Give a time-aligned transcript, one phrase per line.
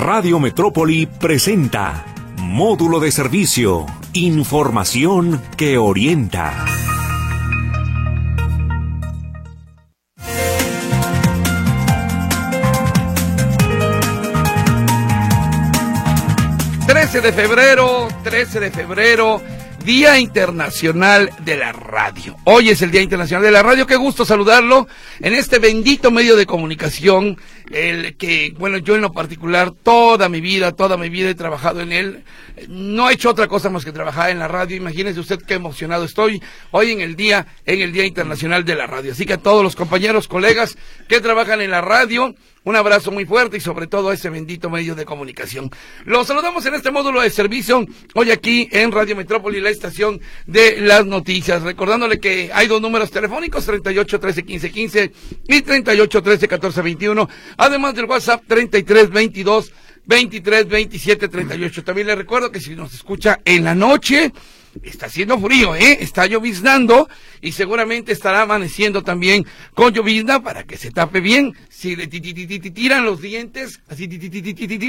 [0.00, 2.04] Radio Metrópoli presenta
[2.36, 6.64] Módulo de Servicio, Información que orienta.
[16.86, 19.57] ...13 de febrero, 13 de febrero...
[19.88, 22.36] Día Internacional de la Radio.
[22.44, 23.86] Hoy es el Día Internacional de la Radio.
[23.86, 24.86] Qué gusto saludarlo
[25.18, 27.38] en este bendito medio de comunicación,
[27.70, 31.80] el que, bueno, yo en lo particular, toda mi vida, toda mi vida he trabajado
[31.80, 32.22] en él.
[32.68, 34.76] No he hecho otra cosa más que trabajar en la radio.
[34.76, 38.86] Imagínese usted qué emocionado estoy hoy en el día, en el Día Internacional de la
[38.86, 39.12] Radio.
[39.12, 40.76] Así que a todos los compañeros, colegas
[41.08, 42.34] que trabajan en la radio,
[42.64, 45.70] un abrazo muy fuerte y sobre todo a ese bendito medio de comunicación.
[46.04, 50.80] Los saludamos en este módulo de servicio hoy aquí en Radio Metrópoli, la estación de
[50.80, 51.62] las noticias.
[51.62, 55.12] Recordándole que hay dos números telefónicos, 38 13 15 15
[55.48, 59.72] y 38 13 14 21, además del WhatsApp 33 22
[60.08, 61.84] 23 27 38.
[61.84, 64.32] También le recuerdo que si nos escucha en la noche,
[64.82, 65.98] está haciendo frío, ¿eh?
[66.00, 67.08] Está lloviznando
[67.42, 71.54] y seguramente estará amaneciendo también con llovizna para que se tape bien.
[71.68, 74.08] Si le tiran los dientes, así,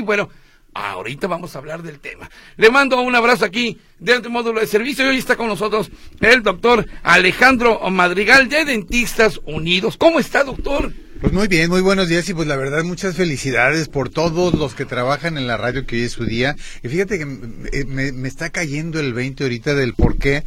[0.02, 0.30] bueno,
[0.73, 2.30] ahorita vamos a hablar del tema.
[2.56, 6.44] Le mando un abrazo aquí del módulo de servicio y hoy está con nosotros el
[6.44, 9.97] doctor Alejandro Madrigal de Dentistas Unidos.
[9.97, 10.94] ¿Cómo está, doctor?
[11.22, 14.73] Pues muy bien, muy buenos días y pues la verdad muchas felicidades por todos los
[14.73, 16.56] que trabajan en la radio que hoy es su día.
[16.81, 17.28] Y fíjate que
[17.73, 20.45] eh, me, está cayendo el 20 ahorita del por qué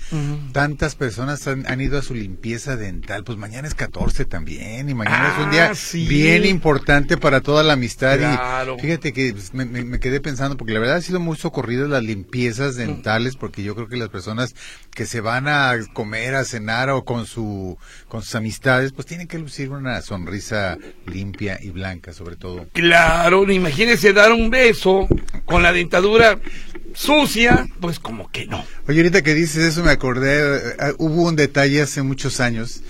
[0.52, 3.22] tantas personas han, ido a su limpieza dental.
[3.22, 7.62] Pues mañana es 14 también y mañana es un día ah, bien importante para toda
[7.62, 8.18] la amistad.
[8.18, 12.02] Y fíjate que pues, me, quedé pensando porque la verdad ha sido muy socorrido las
[12.02, 14.54] limpiezas dentales porque yo creo que las personas
[14.94, 17.76] que se van a comer, a cenar o con, su,
[18.08, 20.61] con sus amistades pues tienen que lucir una sonrisa
[21.06, 22.66] limpia y blanca, sobre todo.
[22.72, 25.08] Claro, imagínese dar un beso
[25.44, 26.38] con la dentadura
[26.94, 28.64] sucia, pues como que no.
[28.88, 32.82] Oye, ahorita que dices eso me acordé, eh, hubo un detalle hace muchos años,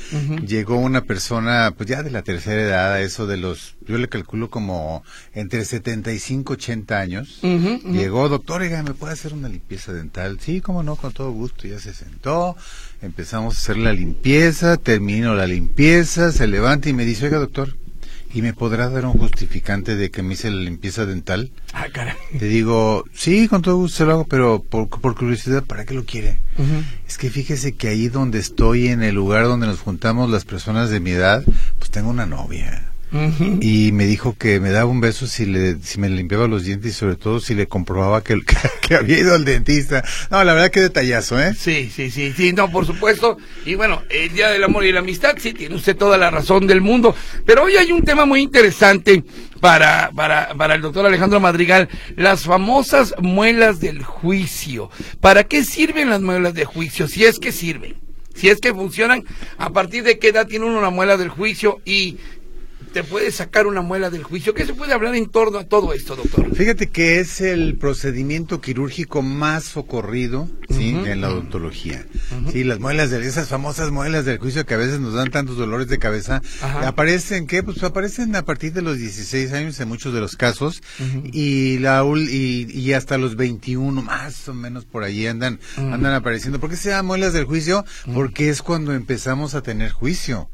[0.46, 4.50] llegó una persona, pues ya de la tercera edad, eso de los, yo le calculo
[4.50, 10.38] como entre 75 y 80 años, llegó, doctor, ¿me puede hacer una limpieza dental?
[10.40, 12.56] Sí, cómo no, con todo gusto, ya se sentó,
[13.02, 17.76] empezamos a hacer la limpieza, termino la limpieza, se levanta y me dice, oiga, doctor,
[18.34, 21.50] ¿Y me podrá dar un justificante de que me hice la limpieza dental?
[21.74, 22.14] Ah, caray.
[22.38, 26.06] Te digo, sí, con todo gusto se lo hago, pero por, curiosidad, ¿para qué lo
[26.06, 26.38] quiere?
[27.06, 30.88] Es que fíjese que ahí donde estoy, en el lugar donde nos juntamos las personas
[30.88, 31.44] de mi edad,
[31.78, 32.91] pues tengo una novia
[33.60, 36.92] y me dijo que me daba un beso si le si me limpiaba los dientes
[36.92, 38.38] y sobre todo si le comprobaba que,
[38.80, 40.02] que, había ido al dentista.
[40.30, 41.52] No, la verdad que detallazo, ¿eh?
[41.54, 43.36] Sí, sí, sí, sí, no, por supuesto.
[43.66, 46.66] Y bueno, el Día del Amor y la Amistad, sí, tiene usted toda la razón
[46.66, 47.14] del mundo.
[47.44, 49.22] Pero hoy hay un tema muy interesante
[49.60, 54.90] para, para, para el doctor Alejandro Madrigal, las famosas muelas del juicio.
[55.20, 57.08] ¿Para qué sirven las muelas de juicio?
[57.08, 57.96] Si es que sirven.
[58.34, 59.24] Si es que funcionan,
[59.58, 62.16] a partir de qué edad tiene uno una muela del juicio y
[62.92, 64.54] te puede sacar una muela del juicio.
[64.54, 66.54] ¿Qué se puede hablar en torno a todo esto, doctor?
[66.54, 70.90] Fíjate que es el procedimiento quirúrgico más socorrido ¿sí?
[70.90, 72.04] en la odontología.
[72.50, 75.56] Sí, las muelas de esas famosas muelas del juicio que a veces nos dan tantos
[75.56, 76.42] dolores de cabeza,
[76.82, 77.62] aparecen ¿qué?
[77.62, 80.82] Pues aparecen a partir de los 16 años en muchos de los casos
[81.32, 86.60] y la y, y, hasta los 21 más o menos por ahí andan andan apareciendo.
[86.60, 87.84] ¿Por qué se llaman muelas del juicio?
[88.12, 90.50] Porque es cuando empezamos a tener juicio.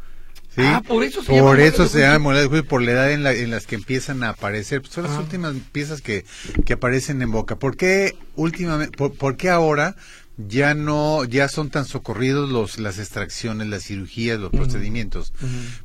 [0.59, 3.33] Ah, por eso se por eso se llama de juicio, por la edad en, la,
[3.33, 4.83] en las que empiezan a aparecer.
[4.89, 5.21] Son las ah.
[5.21, 6.25] últimas piezas que,
[6.65, 7.57] que aparecen en boca.
[7.57, 9.97] ¿Por qué últimamente, por, qué ahora
[10.37, 15.33] ya no, ya son tan socorridos los, las extracciones, las cirugías, los procedimientos?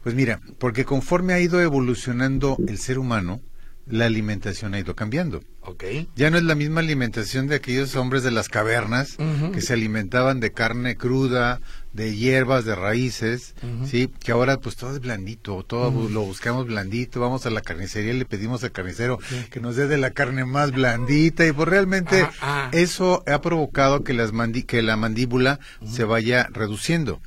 [0.04, 3.42] Pues mira, porque conforme ha ido evolucionando el ser humano,
[3.86, 5.44] la alimentación ha ido cambiando.
[5.62, 6.08] Okay.
[6.16, 9.18] Ya no es la misma alimentación de aquellos hombres de las cavernas
[9.54, 11.62] que se alimentaban de carne cruda,
[11.94, 13.54] de hierbas, de raíces,
[13.86, 18.14] sí, que ahora pues todo es blandito, todo lo buscamos blandito, vamos a la carnicería
[18.14, 19.20] y le pedimos al carnicero
[19.52, 22.70] que nos dé de la carne más blandita y pues realmente ah, ah.
[22.72, 24.32] eso ha provocado que las
[24.66, 27.22] que la mandíbula se vaya reduciendo,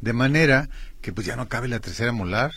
[0.00, 0.68] de manera
[1.00, 2.52] que pues ya no cabe la tercera molar.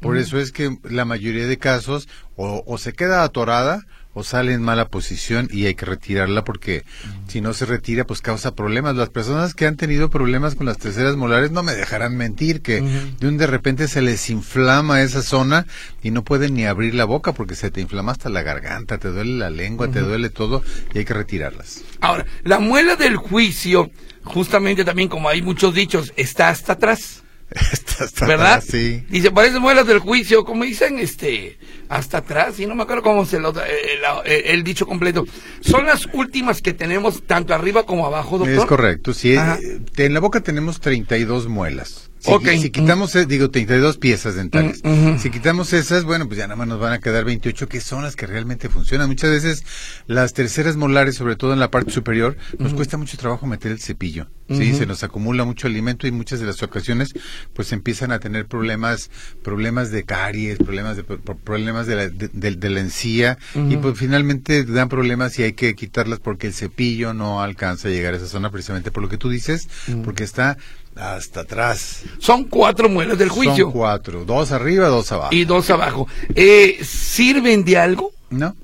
[0.00, 3.84] Por eso es que la mayoría de casos o, se queda atorada
[4.18, 6.82] o sale en mala posición y hay que retirarla porque
[7.28, 8.96] si no se retira pues causa problemas.
[8.96, 12.80] Las personas que han tenido problemas con las terceras molares no me dejarán mentir que
[12.80, 15.66] de un de repente se les inflama esa zona
[16.02, 19.08] y no pueden ni abrir la boca porque se te inflama hasta la garganta, te
[19.08, 21.84] duele la lengua, te duele todo y hay que retirarlas.
[22.00, 23.88] Ahora, la muela del juicio,
[24.24, 27.22] justamente también como hay muchos dichos, está hasta atrás.
[28.26, 28.62] ¿Verdad?
[28.66, 29.04] sí.
[29.08, 31.58] Dice, parecen muelas del juicio, como dicen, este,
[31.88, 35.24] hasta atrás, y no me acuerdo cómo se lo, eh, la- eh, el dicho completo.
[35.60, 38.58] Son las últimas que tenemos tanto arriba como abajo, doctor.
[38.58, 39.36] Es correcto, sí.
[39.36, 39.58] Ajá.
[39.62, 42.07] eh, En la boca tenemos 32 muelas.
[42.20, 42.48] Si, Ok.
[42.60, 44.80] si quitamos, eh, digo, 32 piezas dentales.
[44.84, 45.18] Mm.
[45.18, 48.02] Si quitamos esas, bueno, pues ya nada más nos van a quedar 28, que son
[48.02, 49.08] las que realmente funcionan.
[49.08, 49.64] Muchas veces
[50.06, 53.80] las terceras molares, sobre todo en la parte superior, nos cuesta mucho trabajo meter el
[53.80, 54.28] cepillo.
[54.50, 57.12] Sí, se nos acumula mucho alimento y muchas de las ocasiones,
[57.52, 59.10] pues empiezan a tener problemas,
[59.42, 63.36] problemas de caries, problemas de, pro- problemas de la, de, de- de la encía
[63.68, 67.90] y pues finalmente dan problemas y hay que quitarlas porque el cepillo no alcanza a
[67.90, 69.68] llegar a esa zona precisamente por lo que tú dices,
[70.02, 70.56] porque está
[70.98, 72.02] hasta atrás.
[72.18, 73.64] Son cuatro muelas del juicio.
[73.66, 75.34] Son cuatro, dos arriba, dos abajo.
[75.34, 76.06] y dos abajo.
[76.34, 78.12] Eh, ¿Sirven de algo?
[78.30, 78.54] No,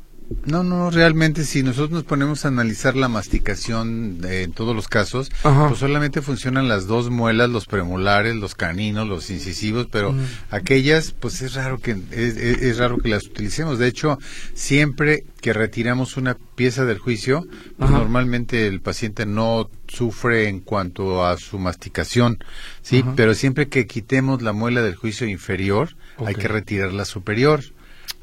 [0.47, 5.31] no, no, realmente si nosotros nos ponemos a analizar la masticación en todos los casos,
[5.43, 5.69] Ajá.
[5.69, 10.15] pues solamente funcionan las dos muelas, los premolares, los caninos, los incisivos, pero
[10.51, 13.79] aquellas, pues es raro que es, es- es raro que las utilicemos.
[13.79, 14.19] De hecho,
[14.55, 17.47] siempre que retiramos una pieza del juicio,
[17.79, 22.39] pues normalmente el paciente no sufre en cuanto a su masticación,
[22.83, 27.61] sí, pero siempre que quitemos la muela del juicio inferior, hay que retirar la superior.
[27.63, 27.75] ¿Por-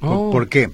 [0.04, 0.32] Oh.
[0.32, 0.72] ¿Por qué?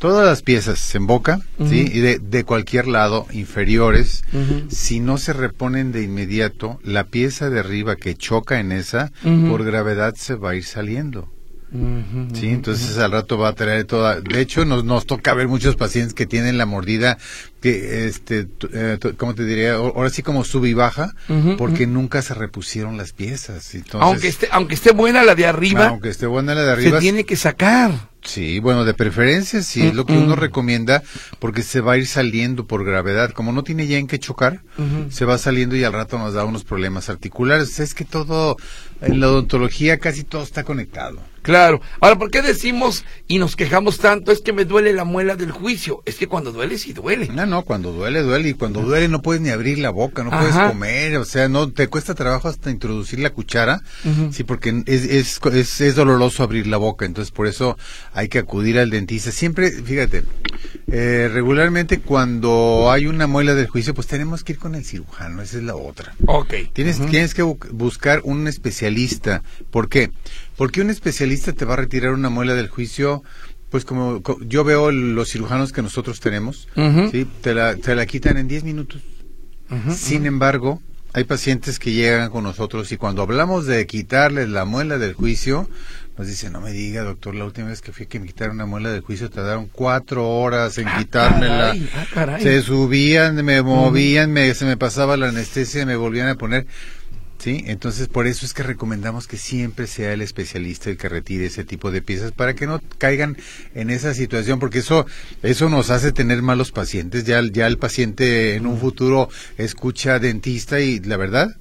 [0.00, 1.88] Todas las piezas en boca, ¿sí?
[1.92, 4.24] Y de, de cualquier lado, inferiores,
[4.68, 9.12] si no se reponen de inmediato, la pieza de arriba que choca en esa,
[9.48, 11.28] por gravedad se va a ir saliendo.
[12.32, 14.20] Sí, entonces al rato va a traer toda.
[14.20, 17.16] De hecho, nos, nos toca ver muchos pacientes que tienen la mordida,
[17.60, 19.74] que, este, eh, ¿cómo te diría?
[19.74, 21.14] Ahora sí como sube y baja,
[21.58, 23.74] porque nunca se repusieron las piezas.
[23.74, 26.72] Entonces, aunque esté, aunque esté buena la de arriba, aunque esté buena la de se
[26.72, 28.09] arriba, tiene que sacar.
[28.22, 31.02] Sí, bueno, de preferencia sí es lo que uno recomienda
[31.38, 33.30] porque se va a ir saliendo por gravedad.
[33.32, 34.60] Como no tiene ya en qué chocar,
[35.10, 37.80] se va saliendo y al rato nos da unos problemas articulares.
[37.80, 38.56] Es que todo,
[39.00, 41.18] en la odontología casi todo está conectado.
[41.42, 41.80] Claro.
[42.00, 44.30] Ahora, ¿por qué decimos y nos quejamos tanto?
[44.32, 46.02] Es que me duele la muela del juicio.
[46.04, 47.28] Es que cuando duele, sí duele.
[47.28, 48.50] No, no, cuando duele, duele.
[48.50, 51.16] Y cuando duele no puedes ni abrir la boca, no puedes comer.
[51.16, 53.82] O sea, no te cuesta trabajo hasta introducir la cuchara.
[54.32, 57.06] Sí, porque es, es, es, es doloroso abrir la boca.
[57.06, 57.78] Entonces, por eso
[58.12, 59.30] hay que acudir al dentista.
[59.30, 60.24] Siempre, fíjate,
[60.92, 65.40] eh, regularmente cuando hay una muela del juicio, pues tenemos que ir con el cirujano.
[65.42, 66.14] Esa es la otra.
[66.26, 66.54] Ok.
[66.72, 69.42] Tienes, tienes que bu- buscar un especialista.
[69.70, 70.10] ¿Por qué?
[70.60, 73.22] Porque un especialista te va a retirar una muela del juicio,
[73.70, 77.08] pues como co- yo veo los cirujanos que nosotros tenemos, Ujú.
[77.10, 77.26] ¿sí?
[77.40, 79.00] te, la, te la quitan en 10 minutos.
[79.96, 80.82] Sin embargo,
[81.14, 85.66] hay pacientes que llegan con nosotros y cuando hablamos de quitarles la muela del juicio,
[86.18, 88.56] nos dicen, no me diga, doctor, la última vez que fui a que me quitaron
[88.56, 91.66] una muela del juicio tardaron cuatro horas en Ah, quitármela.
[91.68, 92.42] caray, ah, caray.
[92.42, 96.66] Se subían, me movían, me, se me pasaba la anestesia, me volvían a poner.
[97.40, 101.46] Sí, entonces por eso es que recomendamos que siempre sea el especialista el que retire
[101.46, 103.36] ese tipo de piezas para que no caigan
[103.74, 105.06] en esa situación, porque eso
[105.42, 107.24] eso nos hace tener malos pacientes.
[107.24, 111.56] Ya ya el paciente en un futuro escucha dentista y la verdad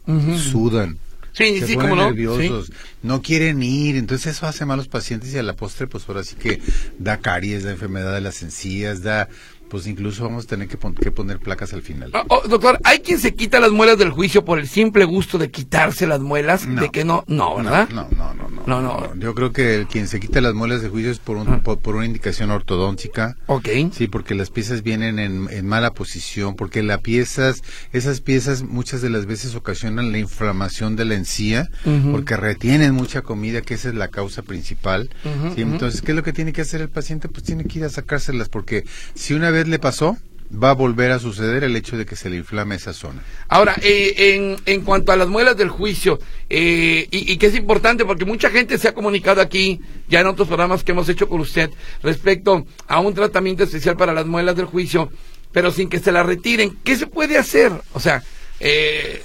[0.51, 0.97] sudan.
[1.31, 2.05] Sí, se sí, ponen no.
[2.07, 2.73] nerviosos, Sí.
[3.03, 6.35] no quieren ir, entonces eso hace malos pacientes y a la postre pues ahora sí
[6.35, 6.59] que
[6.97, 9.29] da caries, da enfermedad de las encías, da
[9.69, 12.11] pues incluso vamos a tener que, pon- que poner placas al final.
[12.13, 15.37] Ah, oh, doctor, ¿hay quien se quita las muelas del juicio por el simple gusto
[15.37, 16.65] de quitarse las muelas?
[16.67, 16.81] No.
[16.81, 17.87] De que no, no, ¿verdad?
[17.89, 19.15] No, no, no, no, No, no.
[19.15, 21.61] Yo creo que el quien se quita las muelas de juicio es por, un, Ah.
[21.63, 23.35] por, por una indicación ortodóntica.
[23.47, 23.67] Ok.
[23.91, 27.61] Sí, porque las piezas vienen en, en mala posición, porque las piezas,
[27.93, 32.11] esas piezas muchas de las veces ocasionan la inflamación de la encía, Ujú.
[32.11, 35.09] porque retienen mucha comida, que esa es la causa principal.
[35.55, 37.27] Sí, entonces, ¿qué es lo que tiene que hacer el paciente?
[37.29, 38.83] Pues tiene que ir a sacárselas, porque
[39.15, 40.17] si una vez le pasó,
[40.51, 43.21] va a volver a suceder el hecho de que se le inflame esa zona.
[43.47, 47.55] Ahora, eh, en, en cuanto a las muelas del juicio, eh, y, y que es
[47.55, 51.29] importante porque mucha gente se ha comunicado aquí, ya en otros programas que hemos hecho
[51.29, 51.69] con usted,
[52.01, 55.11] respecto a un tratamiento especial para las muelas del juicio,
[55.51, 56.77] pero sin que se las retiren.
[56.83, 57.71] ¿Qué se puede hacer?
[57.93, 58.23] O sea,
[58.59, 59.23] eh,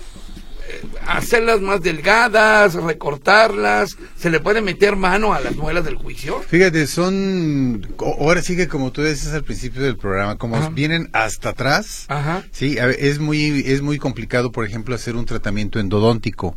[1.07, 6.41] hacerlas más delgadas, recortarlas, ¿se le puede meter mano a las muelas del juicio?
[6.41, 10.71] Fíjate, son, ahora sí que como tú decías al principio del programa, como Ajá.
[10.71, 12.45] vienen hasta atrás, Ajá.
[12.53, 16.57] sí, a ver, es muy, es muy complicado, por ejemplo, hacer un tratamiento endodóntico.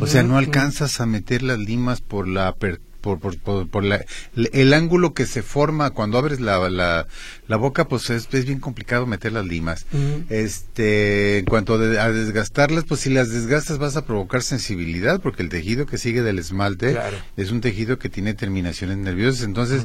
[0.00, 3.84] O sea, no alcanzas a meter las limas por la aper- por, por, por, por
[3.84, 7.06] la, el ángulo que se forma cuando abres la, la,
[7.46, 9.86] la boca, pues es, es bien complicado meter las limas.
[10.28, 15.42] Este, en cuanto de- a desgastarlas, pues si las desgastas vas a provocar sensibilidad, porque
[15.42, 17.16] el tejido que sigue del esmalte Claro.
[17.36, 19.42] es un tejido que tiene terminaciones nerviosas.
[19.44, 19.84] Entonces,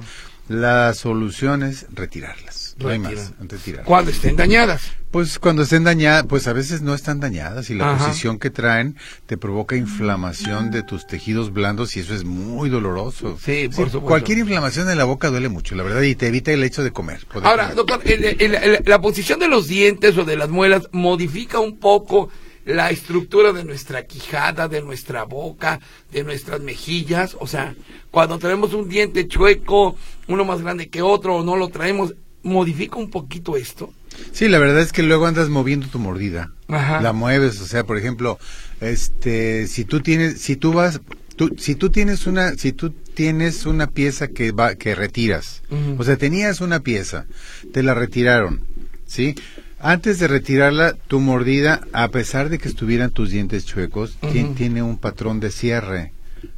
[0.50, 2.61] La solución es retirarlas.
[2.82, 3.86] No hay más, retirarlas.
[3.88, 4.82] Cuando estén dañadas.
[5.12, 8.06] Pues cuando estén dañadas, pues a veces no están dañadas y la Ajá.
[8.08, 8.96] posición que traen
[9.26, 13.38] te provoca inflamación de tus tejidos blandos y eso es muy doloroso.
[13.44, 14.02] Sí, por supuesto.
[14.02, 16.92] Cualquier inflamación en la boca duele mucho, la verdad, y te evita el hecho de
[16.92, 17.26] comer.
[17.44, 17.76] Ahora, comer.
[17.76, 21.78] doctor, el- el- el- la posición de los dientes o de las muelas modifica un
[21.78, 22.30] poco
[22.64, 25.80] la estructura de nuestra quijada, de nuestra boca,
[26.12, 27.36] de nuestras mejillas.
[27.40, 27.76] O sea,
[28.12, 29.96] cuando tenemos un diente chueco,
[30.28, 33.94] uno más grande que otro, o no lo traemos, modifica un poquito esto.
[34.32, 36.52] Sí, la verdad es que luego andas moviendo tu mordida.
[36.68, 37.02] Ajá.
[37.02, 38.40] La mueves, o sea, por ejemplo,
[38.80, 41.02] este, si tú tienes, si tú vas,
[41.36, 45.62] tú, si tú tienes una, si tú tienes una pieza que va, que retiras,
[45.98, 47.26] o sea, tenías una pieza,
[47.74, 48.62] te la retiraron,
[49.06, 49.36] ¿sí?
[49.80, 54.18] Antes de retirarla, tu mordida, a pesar de que estuvieran tus dientes chuecos,
[54.56, 56.14] tiene un patrón de cierre,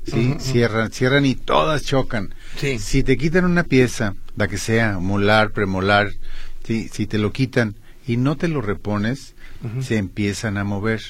[0.05, 0.35] ¿sí?
[0.39, 2.33] Cierran, cierran y todas chocan.
[2.57, 2.79] Sí.
[2.79, 6.12] Si te quitan una pieza, la que sea, molar, premolar,
[6.65, 7.75] si, si te lo quitan
[8.07, 9.36] y no te lo repones,
[9.81, 11.01] se empiezan a mover.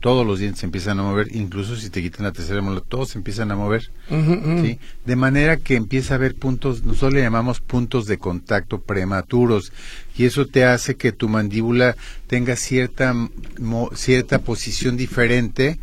[0.00, 3.10] Todos los dientes se empiezan a mover, incluso si te quitan la tercera molar, todos
[3.10, 3.90] se empiezan a mover.
[4.10, 4.78] ¿sí?
[5.06, 9.72] De manera que empieza a haber puntos, nosotros le llamamos puntos de contacto prematuros,
[10.16, 13.14] y eso te hace que tu mandíbula tenga cierta,
[13.58, 15.78] mo- cierta posición diferente.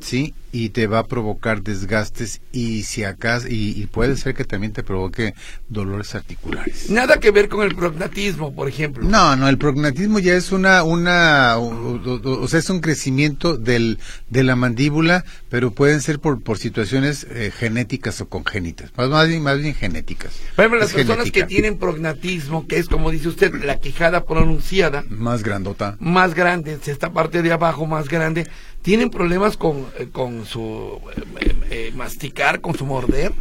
[0.00, 0.34] ¿sí?
[0.54, 4.74] Y te va a provocar desgastes y si acaso, y, y puede ser que también
[4.74, 5.32] te provoque
[5.70, 6.90] dolores articulares.
[6.90, 9.02] Nada que ver con el prognatismo, por ejemplo.
[9.08, 13.56] No, no, el prognatismo ya es una, una, o, o- o sea, es un crecimiento
[13.56, 13.98] del,
[14.28, 19.28] de la mandíbula, pero pueden ser por, por situaciones eh, genéticas o congénitas, más, más
[19.28, 20.34] bien, más bien genéticas.
[20.54, 21.46] Por ejemplo, las Es personas genética.
[21.46, 25.96] que tienen prognatismo, que es como dice usted, la quijada pronunciada, Más grandota.
[26.00, 28.46] más grande, esta parte de abajo más grande,
[28.82, 30.98] tienen problemas con, eh, con su
[31.40, 33.32] eh, eh, masticar, con su morder.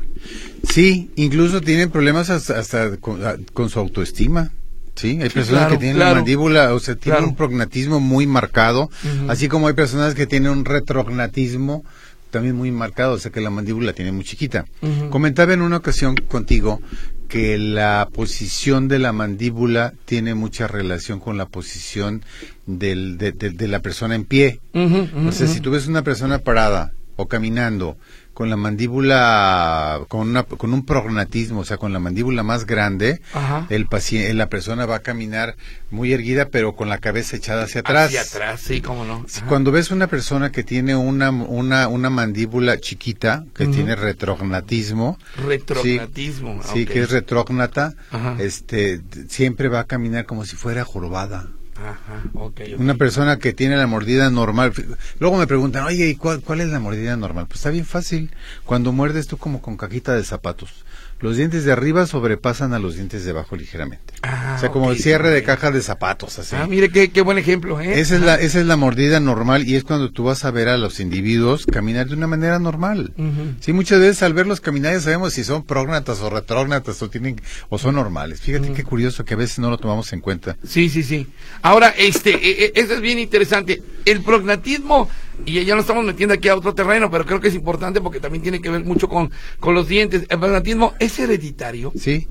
[0.70, 4.52] Sí, incluso tienen problemas hasta, hasta con, su autoestima.
[4.96, 6.12] Sí, hay personas claro, que tienen claro.
[6.12, 7.30] la mandíbula, o sea, tienen Claro.
[7.30, 8.90] un prognatismo muy marcado,
[9.30, 11.84] así como hay personas que tienen un retrognatismo
[12.30, 14.66] también muy marcado, o sea que la mandíbula tiene muy chiquita.
[15.10, 16.82] Comentaba en una ocasión contigo
[17.32, 22.24] que la posición de la mandíbula tiene mucha relación con la posición
[22.66, 24.60] del, de, de- de la persona en pie.
[25.30, 27.96] O sea, si tú ves una persona parada o caminando
[28.34, 33.22] con la mandíbula, con, una, con un prognatismo, o sea, con la mandíbula más grande,
[33.34, 33.68] Ajá.
[33.70, 35.56] el paciente, la persona va a caminar
[35.90, 38.08] muy erguida, pero con la cabeza echada hacia atrás.
[38.08, 39.26] Hacia atrás, sí, cómo no.
[39.28, 39.46] Ajá.
[39.48, 46.62] Cuando ves una persona que tiene una, una, una mandíbula chiquita, que tiene retrognatismo, Retrognatismo.
[46.74, 47.94] sí, que es retrógnata,
[48.40, 51.48] este, siempre va a caminar como si fuera jorobada.
[51.84, 52.80] Ajá, ok, ok.
[52.80, 54.72] Una persona que tiene la mordida normal.
[55.20, 57.48] Luego me preguntan, oye, ¿y cuál, cuál es la mordida normal?
[57.48, 58.30] Pues está bien fácil.
[58.66, 60.86] Cuando muerdes tú como con cajita de zapatos.
[61.22, 64.14] Los dientes de arriba sobrepasan a los dientes de abajo ligeramente.
[64.24, 66.56] Ah, o sea, como el cierre de caja de zapatos, así.
[66.56, 68.00] Ah, mire qué, qué buen ejemplo, ¿eh?
[68.00, 70.68] Esa es, la, esa es la mordida normal y es cuando tú vas a ver
[70.68, 73.14] a los individuos caminar de una manera normal.
[73.60, 77.40] Sí, muchas veces al verlos caminar ya sabemos si son prógnatas o retrógnatas o tienen
[77.70, 78.42] o son normales.
[78.42, 80.58] Fíjate qué curioso que a veces no lo tomamos en cuenta.
[80.64, 81.28] Sí, sí, sí.
[81.62, 83.82] Ahora, este, eh, eh, eso es bien interesante.
[84.06, 85.10] El prognatismo,
[85.46, 88.20] y ya nos estamos metiendo aquí a otro terreno, pero creo que es importante porque
[88.20, 90.26] también tiene que ver mucho con, con los dientes.
[90.30, 91.92] El prognatismo es hereditario.
[91.96, 92.28] Sí.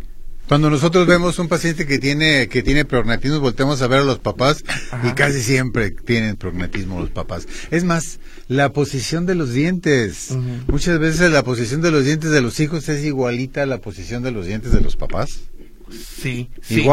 [0.51, 4.19] Cuando nosotros vemos un paciente que tiene que tiene prognatismo, volteamos a ver a los
[4.19, 4.65] papás
[5.05, 7.47] y casi siempre tienen prognatismo los papás.
[7.71, 10.37] Es más, la posición de los dientes.
[10.67, 14.25] Muchas veces la posición de los dientes de los hijos es igualita a la posición
[14.25, 15.43] de los dientes de los papás.
[16.21, 16.85] Sí, sí.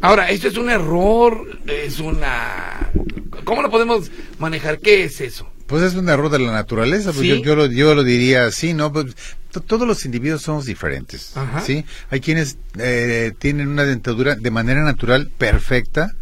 [0.00, 2.90] Ahora, esto es un error, es una...
[3.44, 4.78] ¿Cómo lo podemos manejar?
[4.78, 5.48] ¿Qué es eso?
[5.66, 7.28] Pues es un error de la naturaleza, pues ¿Sí?
[7.28, 8.92] yo, yo lo, yo lo diría así, ¿no?
[8.92, 9.14] Pues,
[9.50, 11.60] to- todos los individuos somos diferentes, Ajá.
[11.60, 11.84] ¿sí?
[12.10, 16.14] Hay quienes eh, tienen una dentadura de manera natural perfecta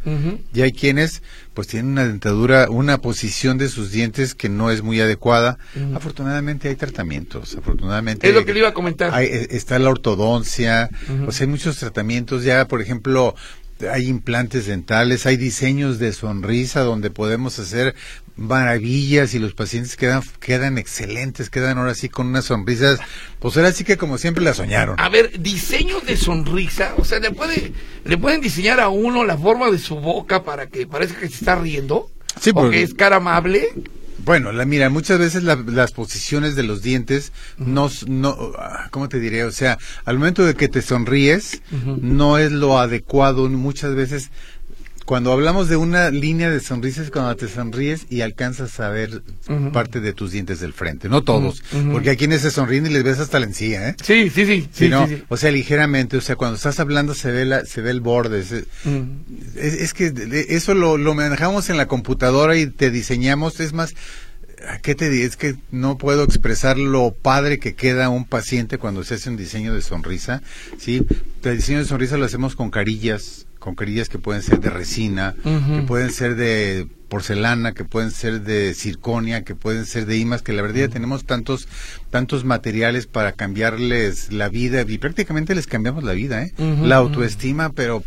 [0.55, 1.23] y hay quienes
[1.53, 5.59] pues tienen una dentadura, una posición de sus dientes que no es muy adecuada.
[5.97, 9.13] Afortunadamente hay tratamientos, afortunadamente Es lo que le iba a comentar.
[9.13, 11.25] hay- eh, está la ortodoncia, Ujú.
[11.29, 13.35] o sea, hay muchos tratamientos ya, por ejemplo,
[13.93, 17.95] hay implantes dentales, hay diseños de sonrisa donde podemos hacer
[18.37, 22.99] maravillas y los pacientes quedan quedan excelentes, quedan ahora sí con unas sonrisas,
[23.39, 24.99] pues ahora sí que como siempre la soñaron.
[24.99, 27.73] A ver, diseños de sonrisa, o sea, ¿le, puede,
[28.05, 31.35] ¿le pueden diseñar a uno la forma de su boca para que parezca que se
[31.35, 32.11] está riendo?
[32.41, 33.69] Sí, ¿O porque- que es cara amable?
[34.25, 39.09] Bueno, la, mira, muchas veces la- las posiciones de los dientes no, no, ah, ¿cómo
[39.09, 39.45] te diré?
[39.45, 41.63] O sea, al momento de que te sonríes,
[42.03, 43.49] no es lo adecuado.
[43.49, 44.31] Muchas veces,
[45.11, 49.25] cuando hablamos de una línea de sonrisas, cuando te sonríes y alcanzas a ver
[49.73, 53.03] parte de tus dientes del frente, no todos, porque hay quienes se sonríen y les
[53.03, 53.97] ves hasta la encía, ¿eh?
[54.05, 54.69] Sí, sí, sí.
[54.73, 57.91] sí, sí, O sea, ligeramente, o sea, cuando estás hablando se ve la, se ve
[57.91, 58.45] el borde.
[59.57, 63.97] es, que eso lo, lo manejamos en la computadora y te diseñamos, es más,
[64.81, 65.27] ¿qué te digo?
[65.27, 69.37] Es que no puedo expresar lo padre que queda un paciente cuando se hace un
[69.37, 70.41] diseño de sonrisa,
[70.79, 71.05] ¿sí?
[71.43, 75.37] El diseño de sonrisa lo hacemos con carillas, con carillas que pueden ser de resina,
[75.45, 80.41] que pueden ser de porcelana, que pueden ser de circonia, que pueden ser de imas,
[80.41, 81.69] que la verdad ya tenemos tantos
[82.09, 86.53] tantos materiales para cambiarles la vida y prácticamente les cambiamos la vida, ¿eh?
[86.83, 88.03] la autoestima, pero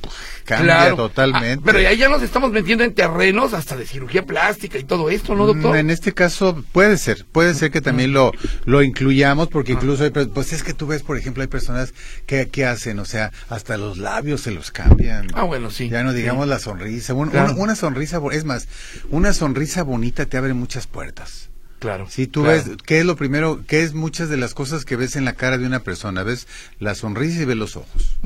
[0.45, 1.60] cambia totalmente.
[1.60, 5.10] Ah, pero ahí ya nos estamos metiendo en terrenos hasta de cirugía plástica y todo
[5.10, 5.75] esto, ¿no, doctor?
[5.75, 8.31] Mm, en este caso puede ser, puede ser que también lo
[8.65, 11.93] lo incluyamos porque incluso hay, pues es que tú ves, por ejemplo, hay personas
[12.25, 15.27] que, que hacen, o sea, hasta los labios se los cambian.
[15.33, 15.89] Ah, bueno, sí.
[15.89, 18.67] Ya no digamos la sonrisa, una sonrisa, es más,
[19.09, 21.50] una sonrisa bonita te abre muchas puertas.
[21.79, 22.07] Claro.
[22.09, 23.65] Si tú ves, ¿qué es lo primero?
[23.67, 26.23] ¿Qué es muchas de las cosas que ves en la cara de una persona?
[26.23, 26.47] Ves
[26.79, 28.17] la sonrisa y ves los ojos.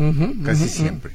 [0.46, 1.14] casi siempre.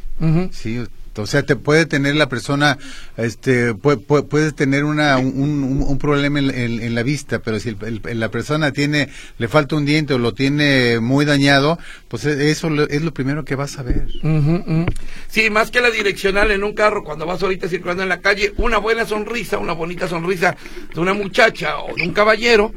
[0.50, 0.85] Sí,
[1.16, 2.78] o sea, te puede tener la persona,
[3.16, 7.76] este, puede, puede tener una, un, problema en, la vista, pero si
[8.12, 11.78] la persona tiene, le falta un diente o lo tiene muy dañado,
[12.09, 14.07] pues e, eso es lo primero que vas a ver.
[15.28, 18.52] Sí, más que la direccional en un carro, cuando vas ahorita circulando en la calle,
[18.57, 20.57] una buena sonrisa, una bonita sonrisa
[20.95, 22.73] de una muchacha o de un caballero,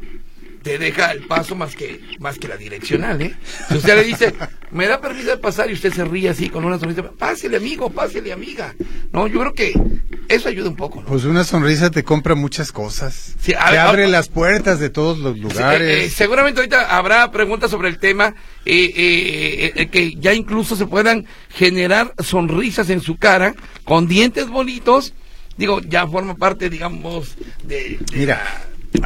[0.65, 3.35] te deja el paso más que más que la direccional, ¿eh?
[3.69, 4.33] Si usted le dice,
[4.71, 7.91] me da permiso de pasar y usted se ríe así con una sonrisa, pásele amigo,
[7.91, 8.73] pásele amiga.
[9.13, 9.79] No, yo creo que
[10.27, 11.03] eso ayuda un poco.
[11.03, 13.35] Pues una sonrisa te compra muchas cosas.
[13.45, 15.87] te abre las puertas de todos los lugares.
[15.87, 18.33] Eh, eh, seguramente ahorita habrá preguntas sobre el tema,
[18.65, 23.53] eh, que ya incluso se puedan generar sonrisas en su cara
[23.83, 25.13] con dientes bonitos.
[25.57, 28.41] Digo, ya forma parte, digamos, de, de Mira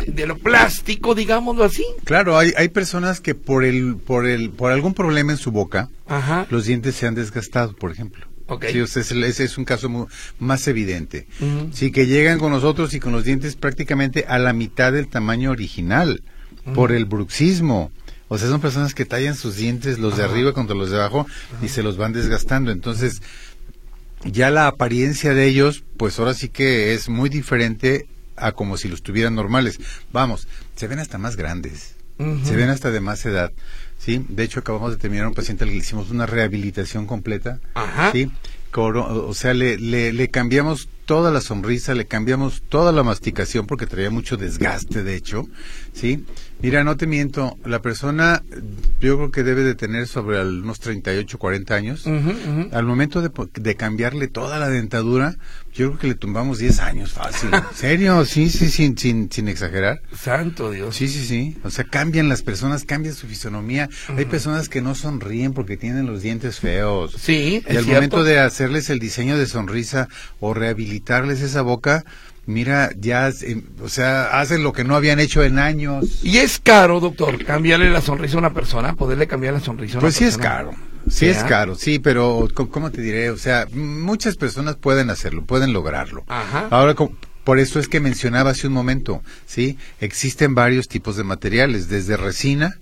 [0.08, 1.86] de lo plástico, digámoslo así.
[2.03, 5.89] Claro, hay, hay personas que por el, por el, por algún problema en su boca,
[6.50, 8.25] los dientes se han desgastado, por ejemplo.
[8.48, 8.74] Okay.
[8.74, 10.08] Sí, ese es un caso
[10.39, 11.27] más evidente.
[11.72, 15.51] Sí, que llegan con nosotros y con los dientes prácticamente a la mitad del tamaño
[15.51, 16.24] original,
[16.74, 17.91] por el bruxismo.
[18.27, 21.25] O sea, son personas que tallan sus dientes, los de arriba contra los de abajo,
[21.62, 22.72] y se los van desgastando.
[22.72, 23.22] Entonces,
[24.24, 28.08] ya la apariencia de ellos, pues ahora sí que es muy diferente
[28.39, 29.80] a como si los tuvieran normales.
[30.12, 31.95] Vamos, se ven hasta más grandes,
[32.43, 33.52] se ven hasta de más edad.
[33.97, 34.25] ¿sí?
[34.28, 37.60] De hecho, acabamos de terminar un paciente al que le hicimos una rehabilitación completa.
[38.12, 38.32] ¿sí?
[38.73, 43.88] O sea, le, le, le cambiamos toda la sonrisa, le cambiamos toda la masticación porque
[43.88, 45.48] traía mucho desgaste, de hecho,
[45.91, 46.24] ¿sí?
[46.62, 48.43] Mira, no te miento, la persona
[49.02, 52.06] yo creo que debe de tener sobre unos 38, 40 años.
[52.06, 55.38] Al momento de, de, cambiarle toda la dentadura,
[55.74, 57.54] yo creo que le tumbamos 10 años fácil.
[57.54, 58.26] ¿En serio?
[58.26, 60.02] Sí, sí, sin, sin, sin exagerar.
[60.13, 60.95] Santo Dios.
[60.98, 61.58] Sí, sí, sí.
[61.63, 63.89] O sea, cambian las personas, cambia su fisonomía.
[64.17, 67.15] Hay personas que no sonríen porque tienen los dientes feos.
[67.17, 70.10] Sí, Y al momento de hacerles el diseño de sonrisa
[70.41, 72.03] o rehabilitar quitarles esa boca,
[72.45, 76.19] mira, ya, eh, o sea, hacen lo que no habían hecho en años.
[76.23, 79.99] Y es caro, doctor, cambiarle la sonrisa a una persona, poderle cambiar la sonrisa a
[79.99, 80.35] una pues persona.
[80.35, 80.89] Pues sí es caro.
[81.09, 83.29] Sí, es caro, sí, pero ¿cómo te diré?
[83.29, 86.25] O sea, muchas personas pueden hacerlo, pueden lograrlo.
[86.27, 86.67] Ajá.
[86.69, 86.95] Ahora,
[87.45, 89.77] por eso es que mencionaba hace un momento, ¿sí?
[90.01, 92.77] Existen varios tipos de materiales, desde resina,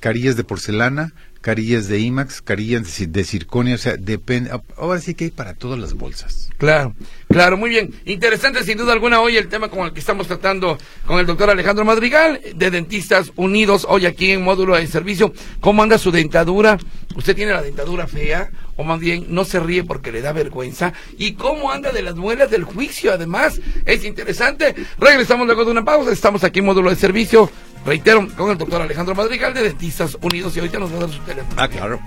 [0.00, 4.50] carillas de porcelana, carillas de IMAX, carillas de, circonia, o sea, depende.
[4.78, 6.48] Ahora sí que hay para todas las bolsas.
[6.56, 6.94] Claro,
[7.28, 7.92] claro, muy bien.
[8.04, 11.50] Interesante sin duda alguna hoy el tema con el que estamos tratando con el doctor
[11.50, 15.34] Alejandro Madrigal, de Dentistas Unidos, hoy aquí en módulo de servicio.
[15.60, 16.78] ¿Cómo anda su dentadura?
[17.16, 18.50] ¿Usted tiene la dentadura fea?
[18.76, 20.92] O más bien, no se ríe porque le da vergüenza.
[21.18, 23.12] ¿Y cómo anda de las muelas del juicio?
[23.12, 24.74] Además, es interesante.
[24.98, 26.12] Regresamos luego de una pausa.
[26.12, 27.50] Estamos aquí en módulo de servicio.
[27.84, 31.10] Reitero, con el doctor Alejandro Madrigal de Dentistas Unidos y ahorita nos va a dar
[31.10, 31.54] su teléfono.
[31.56, 32.00] Ah, claro.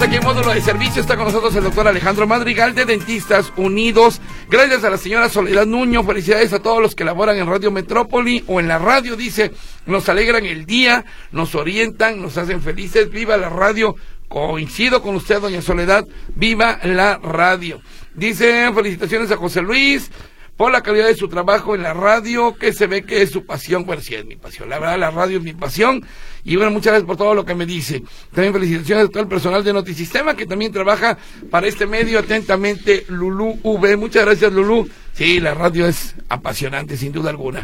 [0.00, 1.00] Aquí en módulo de servicio.
[1.00, 4.20] Está con nosotros el doctor Alejandro Madrigal de Dentistas Unidos.
[4.48, 6.04] Gracias a la señora Soledad Nuño.
[6.04, 9.16] Felicidades a todos los que laboran en Radio Metrópoli o en la radio.
[9.16, 9.52] Dice,
[9.86, 13.10] nos alegran el día, nos orientan, nos hacen felices.
[13.10, 13.96] Viva la radio.
[14.28, 16.04] Coincido con usted, doña Soledad.
[16.34, 17.80] Viva la radio.
[18.14, 20.10] Dice, felicitaciones a José Luis
[20.56, 23.44] por la calidad de su trabajo en la radio, que se ve que es su
[23.44, 23.84] pasión.
[23.84, 24.68] Bueno, sí, es mi pasión.
[24.70, 26.04] La verdad, la radio es mi pasión.
[26.44, 28.02] Y bueno, muchas gracias por todo lo que me dice.
[28.32, 31.18] También felicitaciones a todo el personal de Notisistema, que también trabaja
[31.50, 33.96] para este medio atentamente, Lulú V.
[33.96, 34.88] Muchas gracias, Lulú.
[35.12, 37.62] Sí, la radio es apasionante, sin duda alguna.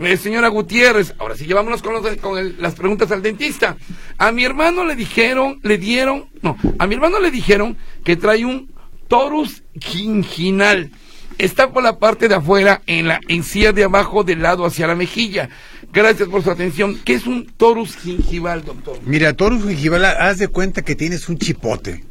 [0.00, 3.76] Eh, señora Gutiérrez, ahora sí, llevámonos con, los- con el- las preguntas al dentista.
[4.18, 8.44] A mi hermano le dijeron, le dieron, no, a mi hermano le dijeron que trae
[8.46, 8.72] un
[9.08, 10.90] torus ginginal.
[11.44, 14.94] Está por la parte de afuera, en la encía de abajo, del lado hacia la
[14.94, 15.48] mejilla.
[15.92, 16.98] Gracias por su atención.
[17.04, 18.98] ¿Qué es un torus gingival, doctor?
[19.04, 22.04] Mira, Torus gingival, haz de cuenta que tienes un chipote.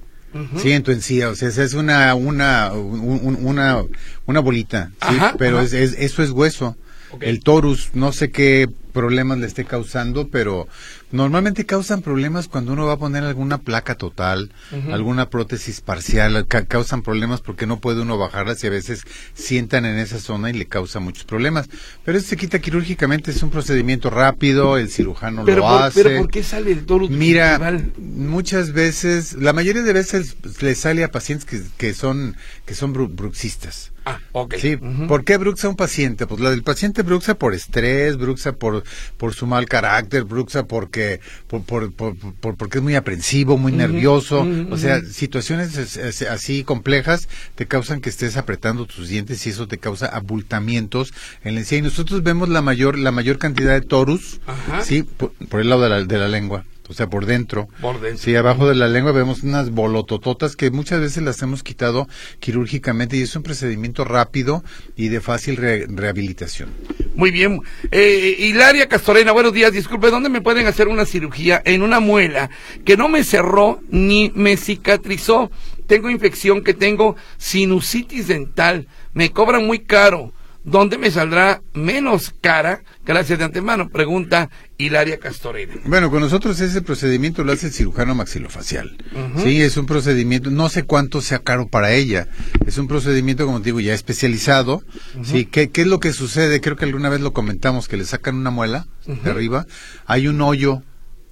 [0.61, 3.83] Sí, en tu encía, o sea, esa es una, una, un- un- una,
[4.25, 5.15] una bolita, ¿sí?
[5.17, 5.65] Ajá, pero ajá.
[5.65, 6.77] Es, es- eso es hueso.
[7.19, 10.69] El torus, no sé qué problemas le esté causando, pero
[11.11, 14.51] normalmente causan problemas cuando uno va a poner alguna placa total,
[14.91, 19.85] alguna prótesis parcial, ca- causan problemas porque no puede uno bajarlas y a veces sientan
[19.85, 21.69] en esa zona y le causa muchos problemas.
[22.05, 26.03] Pero eso se quita quirúrgicamente, es un procedimiento rápido, el cirujano Pero, lo por, hace.
[26.03, 27.59] pero ¿por qué sale el torus Mira,
[27.97, 32.93] muchas veces, la mayoría de veces le sale a pacientes que, que son que son
[32.93, 33.91] bru- bruxistas.
[34.05, 34.55] Ah, ok.
[34.59, 34.77] Sí.
[35.07, 36.25] ¿por qué bruxa un paciente?
[36.25, 38.83] Pues la del paciente bruxa por estrés, bruxa por,
[39.17, 41.00] por su mal carácter, bruxa porque
[41.47, 44.47] por, por, por- por- porque es muy aprensivo, muy nervioso.
[44.69, 49.49] o sea, situaciones es- es- así complejas te causan que estés apretando tus dientes y
[49.49, 51.77] eso te causa abultamientos en la encía.
[51.79, 54.83] Y nosotros vemos la mayor la mayor cantidad de torus, Ajá.
[54.83, 56.65] sí, por, por el lado de la, de la lengua.
[56.91, 57.69] O sea, por dentro.
[57.79, 58.19] Por dentro.
[58.21, 62.09] Sí, abajo de la lengua vemos unas bolotototas que muchas veces las hemos quitado
[62.41, 64.61] quirúrgicamente y es un procedimiento rápido
[64.97, 66.69] y de fácil re- rehabilitación.
[67.15, 67.61] Muy bien.
[67.91, 69.71] Eh, Hilaria Castorena, buenos días.
[69.71, 72.49] Disculpe, ¿dónde me pueden hacer una cirugía en una muela
[72.83, 75.49] que no me cerró ni me cicatrizó?
[75.87, 78.87] Tengo infección que tengo sinusitis dental.
[79.13, 80.33] Me cobran muy caro.
[80.63, 82.83] ¿Dónde me saldrá menos cara?
[83.03, 83.89] Gracias de antemano.
[83.89, 85.73] Pregunta Hilaria Castorena.
[85.85, 88.95] Bueno, con nosotros ese procedimiento lo hace el cirujano maxilofacial.
[89.43, 92.27] Sí, es un procedimiento, no sé cuánto sea caro para ella.
[92.67, 94.83] Es un procedimiento, como te digo, ya especializado.
[95.23, 96.61] Sí, ¿qué, ¿qué es lo que sucede?
[96.61, 99.65] Creo que alguna vez lo comentamos, que le sacan una muela de arriba.
[100.05, 100.83] Hay un hoyo,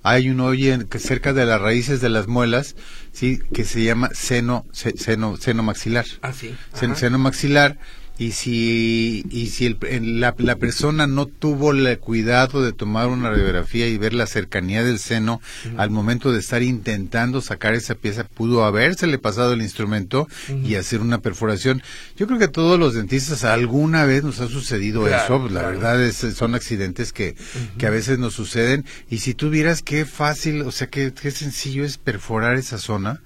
[0.02, 2.76] hay un hoyo cerca de las raíces de las muelas,
[3.12, 6.06] sí, que se llama seno, se- seno, seno maxilar.
[6.24, 6.56] Ah, sí.
[6.74, 7.78] sen- seno maxilar
[8.19, 13.29] y si y si el- la, la persona no tuvo el cuidado de tomar una
[13.29, 15.41] radiografía y ver la cercanía del seno
[15.77, 20.27] al momento de estar intentando sacar esa pieza pudo habérsele pasado el instrumento
[20.65, 21.82] y hacer una perforación.
[22.17, 25.43] Yo creo que a todos los dentistas alguna vez nos ha sucedido Claro, eso.
[25.45, 25.67] La claro.
[25.69, 27.36] verdad es, son accidentes que,
[27.77, 28.84] que a veces nos suceden.
[29.10, 33.21] Y si tú vieras qué fácil o sea qué, qué sencillo es perforar esa zona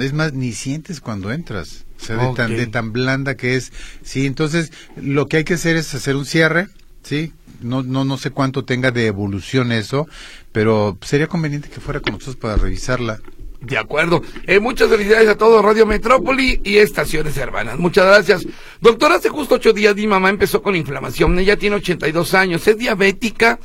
[0.00, 1.84] es más, ni sientes cuando entras.
[2.00, 3.72] O sea, de, tan, de tan blanda que es.
[4.02, 6.68] Sí, entonces lo que hay que hacer es hacer un cierre,
[7.02, 7.32] ¿sí?
[7.60, 10.06] No, no, no sé cuánto tenga de evolución eso,
[10.52, 13.18] pero sería conveniente que fuera con nosotros para revisarla.
[13.60, 14.22] De acuerdo.
[14.46, 17.76] Eh, muchas felicidades a todos, Radio Metrópoli y Estaciones Hermanas.
[17.80, 18.46] Muchas gracias.
[18.80, 21.36] Doctor, hace justo ocho días mi mamá empezó con inflamación.
[21.40, 22.64] Ella tiene 82 años.
[22.68, 23.58] Es diabética,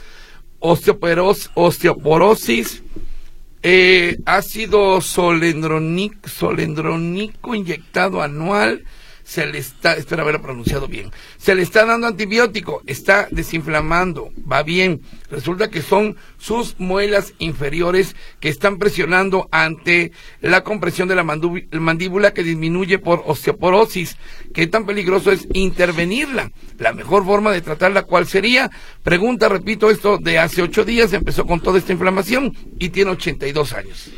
[0.59, 2.81] osteoporos- osteoporosis,
[3.63, 8.83] eh, ácido solendronic- solendrónico inyectado anual.
[9.23, 11.09] Se le está, espero haberlo pronunciado bien.
[11.37, 15.01] Se le está dando antibiótico, está desinflamando, va bien.
[15.31, 22.33] Resulta que son sus muelas inferiores que están presionando ante la compresión de la mandíbula
[22.33, 24.17] que disminuye por osteoporosis.
[24.53, 26.51] ¿Qué tan peligroso es intervenirla?
[26.77, 28.69] La mejor forma de tratarla, ¿cuál sería?
[29.03, 33.73] Pregunta, repito, esto de hace ocho días empezó con toda esta inflamación y tiene 82
[33.73, 34.11] años.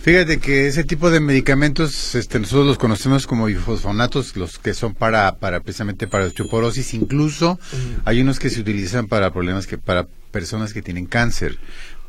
[0.00, 4.94] Fíjate que ese tipo de medicamentos, este, nosotros los conocemos como bifosfonatos, los que son
[4.94, 6.94] para, para precisamente para osteoporosis.
[6.94, 7.58] Incluso
[8.04, 11.58] hay unos que se utilizan para problemas que, para personas que tienen cáncer.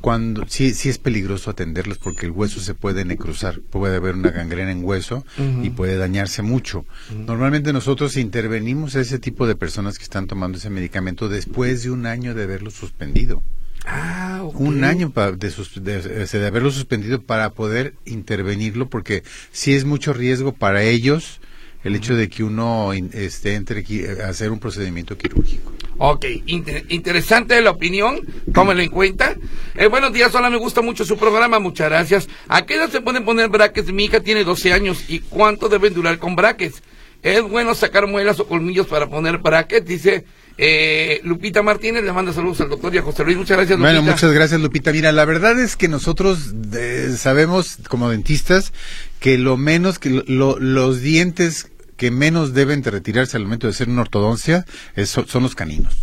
[0.01, 4.29] Cuando sí, sí es peligroso atenderlos porque el hueso se puede necrosar, puede haber una
[4.29, 5.25] gangrena en hueso
[5.61, 6.85] y puede dañarse mucho.
[7.13, 11.91] Normalmente nosotros intervenimos a ese tipo de personas que están tomando ese medicamento después de
[11.91, 13.43] un año de haberlo suspendido
[13.91, 14.59] Ah, ok.
[14.59, 19.85] un año pa- de, sus- de, de haberlo suspendido para poder intervenirlo porque sí es
[19.85, 21.39] mucho riesgo para ellos
[21.83, 23.85] el hecho de que uno este, entre
[24.21, 25.71] a hacer un procedimiento quirúrgico.
[25.97, 28.19] Ok, inter- interesante la opinión,
[28.53, 29.35] tómelo en cuenta.
[29.75, 32.27] Eh, buenos días, hola, me gusta mucho su programa, muchas gracias.
[32.49, 33.91] ¿A qué edad se pueden poner brackets?
[33.93, 36.83] Mi hija tiene 12 años y ¿cuánto deben durar con brackets?
[37.23, 39.85] ¿Es bueno sacar muelas o colmillos para poner brackets?
[39.87, 40.25] Dice
[40.61, 43.37] eh, Lupita Martínez, le manda saludos al doctor y a José Luis.
[43.37, 43.93] Muchas gracias, Lupita.
[43.99, 44.91] Bueno, muchas gracias Lupita.
[44.91, 48.73] Mira, la verdad es que nosotros eh, sabemos como dentistas
[49.19, 53.67] que lo menos que lo- lo- los dientes que menos deben de retirarse al momento
[53.67, 55.95] de hacer una ortodoncia es- son los caninos.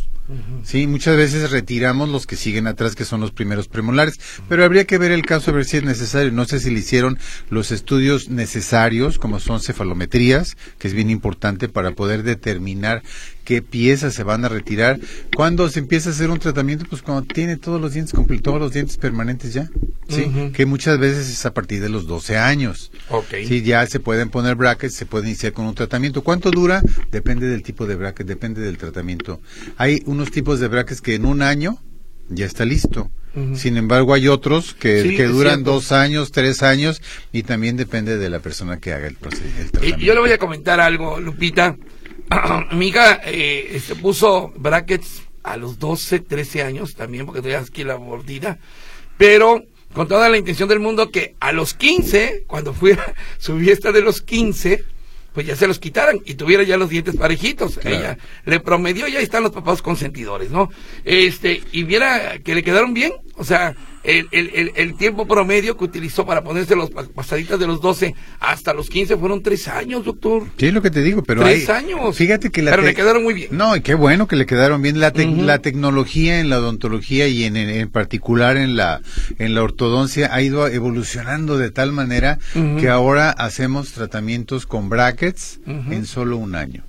[0.64, 4.84] Sí, muchas veces retiramos los que siguen atrás, que son los primeros premolares, pero habría
[4.84, 6.32] que ver el caso a ver si es necesario.
[6.32, 7.16] No sé si le hicieron
[7.48, 13.04] los estudios necesarios, como son cefalometrías, que es bien importante para poder determinar
[13.46, 14.98] qué piezas se van a retirar.
[15.34, 16.84] ¿Cuándo se empieza a hacer un tratamiento?
[16.90, 19.70] Pues cuando tiene todos los dientes todos los dientes permanentes ya.
[20.08, 22.90] Sí, que muchas veces es a partir de los 12 años.
[23.08, 23.46] Okay.
[23.46, 26.22] Sí, ya se pueden poner brackets, se puede iniciar con un tratamiento.
[26.22, 26.82] ¿Cuánto dura?
[27.12, 29.40] Depende del tipo de bracket, depende del tratamiento.
[29.76, 31.78] Hay unos tipos de brackets que en un año
[32.28, 33.10] ya está listo.
[33.54, 38.30] Sin embargo, hay otros que, que duran dos años, tres años y también depende de
[38.30, 39.84] la persona que haga el, procedimiento.
[39.84, 41.76] Y yo le voy a comentar algo, Lupita.
[42.72, 47.84] Mi hija eh, se puso brackets a los 12, 13 años también, porque todavía aquí
[47.84, 48.58] la mordida,
[49.16, 52.98] pero con toda la intención del mundo que a los 15, cuando fue
[53.38, 54.84] su fiesta de los 15,
[55.32, 57.78] pues ya se los quitaran y tuviera ya los dientes parejitos.
[57.84, 60.70] Ella le promedió, ya están los papás consentidores, ¿no?
[61.04, 63.76] Este, y viera que le quedaron bien, o sea,
[64.06, 68.72] el, el, el, tiempo promedio que utilizó para ponerse los pasaditas de los 12 hasta
[68.72, 70.44] los 15 fueron tres años, doctor.
[70.56, 72.16] Sí, es lo que te digo, pero tres años.
[72.16, 73.48] Fíjate que la pero le quedaron muy bien.
[73.50, 77.44] No, y qué bueno que le quedaron bien la, la tecnología en la odontología y
[77.44, 79.00] en, en, particular en la
[79.38, 82.38] en la ortodoncia ha ido evolucionando de tal manera
[82.78, 86.84] que ahora hacemos tratamientos con brackets en solo un año.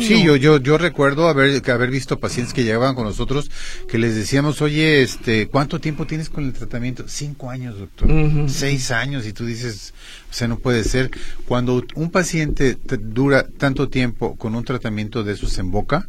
[0.00, 3.50] Sí, yo, yo, yo recuerdo haber, haber visto pacientes que llegaban con nosotros
[3.88, 7.04] que les decíamos, oye, este, ¿cuánto tiempo tienes con el tratamiento?
[7.08, 8.08] Cinco años, doctor.
[8.48, 9.26] Seis años.
[9.26, 9.94] Y tú dices,
[10.30, 11.10] o sea, no puede ser.
[11.46, 16.08] Cuando un paciente dura tanto tiempo con un tratamiento de esos en boca,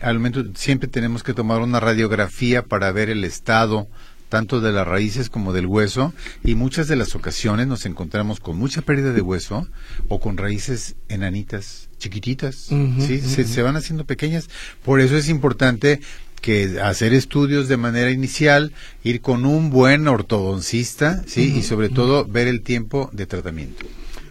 [0.00, 3.88] al momento siempre tenemos que tomar una radiografía para ver el estado
[4.34, 8.58] tanto de las raíces como del hueso, y muchas de las ocasiones nos encontramos con
[8.58, 9.68] mucha pérdida de hueso
[10.08, 13.20] o con raíces enanitas, chiquititas, ¿sí?
[13.20, 14.50] se, van haciendo pequeñas.
[14.84, 16.00] Por eso es importante
[16.40, 18.72] que hacer estudios de manera inicial,
[19.04, 21.54] ir con un buen ortodoncista, ¿sí?
[21.56, 23.86] y sobre todo ver el tiempo de tratamiento.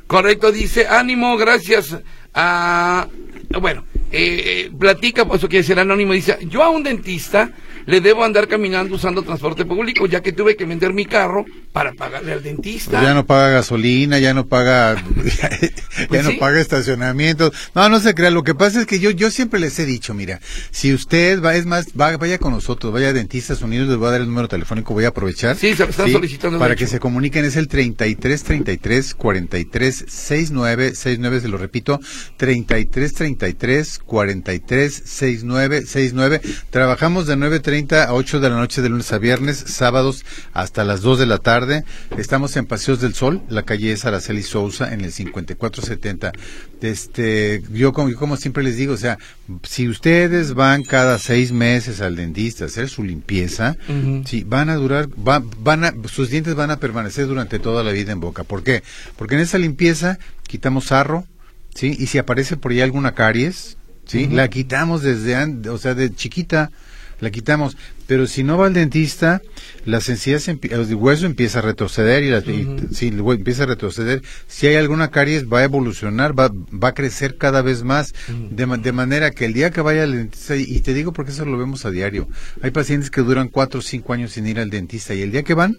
[0.07, 1.95] Correcto, dice, ánimo, gracias
[2.33, 3.07] a...
[3.61, 7.53] Bueno, eh, platica, pues eso quiere decir anónimo, dice, yo a un dentista
[7.85, 11.93] le debo andar caminando usando transporte público, ya que tuve que vender mi carro para
[11.93, 12.91] pagarle al dentista.
[12.91, 17.51] Pues ya no paga gasolina, ya no paga, ya pues no paga estacionamiento.
[17.73, 18.29] No, no se crea.
[18.29, 20.39] Lo que pasa es que yo, yo siempre les he dicho, mira,
[20.71, 24.11] si usted va, es más, vaya con nosotros, vaya a Dentistas Unidos, les voy a
[24.11, 25.55] dar el número telefónico, voy a aprovechar.
[25.55, 26.59] Sí, se están solicitando.
[26.59, 31.99] Para que se comuniquen, es el 33 33 43 69 69, se lo repito,
[32.37, 36.41] 33 33 43 69 69.
[36.69, 41.01] Trabajamos de 9 a 8 de la noche de lunes a viernes, sábados hasta las
[41.01, 41.83] 2 de la tarde.
[42.19, 46.33] Estamos en Paseos del Sol, la calle es Araceli Sousa, en el 5470.
[46.81, 49.17] Este, yo como, yo como siempre les digo, o sea,
[49.63, 53.75] si ustedes van cada seis meses al dentista a hacer su limpieza,
[54.25, 58.11] sí, van a durar, van a, sus dientes van a permanecer durante toda la vida
[58.11, 58.43] en boca.
[58.43, 58.83] ¿Por qué?
[59.17, 61.25] Porque en esa limpieza quitamos sarro,
[61.73, 61.95] ¿sí?
[61.97, 64.27] Y si aparece por ahí alguna caries, ¿sí?
[64.27, 66.69] La quitamos desde, o sea, de chiquita
[67.23, 67.77] la quitamos.
[68.05, 69.41] Pero si no va al dentista,
[69.85, 72.41] la sencillas, el hueso empieza a retroceder y, la,
[72.91, 76.89] si el hueso empieza a retroceder, si hay alguna caries va a evolucionar, va, va
[76.89, 80.55] a crecer cada vez más, de, de, manera que el día que vaya al dentista,
[80.55, 82.27] y te digo porque eso lo vemos a diario,
[82.61, 85.43] hay pacientes que duran cuatro o cinco años sin ir al dentista y el día
[85.43, 85.77] que van,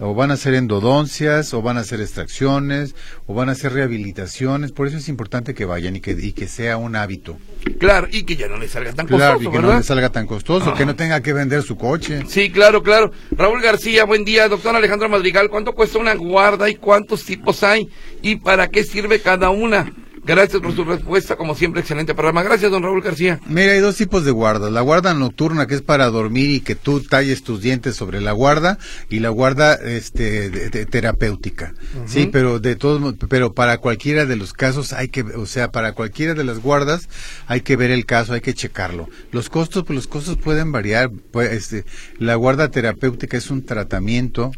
[0.00, 2.94] o van a hacer endodoncias, o van a hacer extracciones,
[3.26, 4.72] o van a hacer rehabilitaciones.
[4.72, 7.38] Por eso es importante que vayan y que, y que sea un hábito.
[7.78, 9.42] Claro, y que ya no le salga tan costoso.
[9.42, 12.22] y que no le salga tan costoso, que no tenga que vender su coche.
[12.28, 13.12] Sí, claro, claro.
[13.30, 14.48] Raúl García, buen día.
[14.48, 17.88] Doctor Alejandro Madrigal, ¿cuánto cuesta una guarda y cuántos tipos hay?
[18.22, 19.92] ¿Y para qué sirve cada una?
[20.26, 22.42] Gracias por su respuesta, como siempre, excelente programa.
[22.42, 23.40] Gracias, don Raúl García.
[23.46, 24.72] Mira, hay dos tipos de guardas.
[24.72, 28.32] La guarda nocturna, que es para dormir y que tú talles tus dientes sobre la
[28.32, 28.78] guarda,
[29.10, 31.74] y la guarda este, terapéutica.
[32.06, 35.92] Sí, pero de todos pero para cualquiera de los casos hay que, o sea, para
[35.92, 37.08] cualquiera de las guardas
[37.46, 39.08] hay que ver el caso, hay que checarlo.
[39.30, 41.10] Los costos, pues los costos pueden variar.
[41.32, 41.84] Pues, este,
[42.18, 44.52] la guarda terapéutica es un tratamiento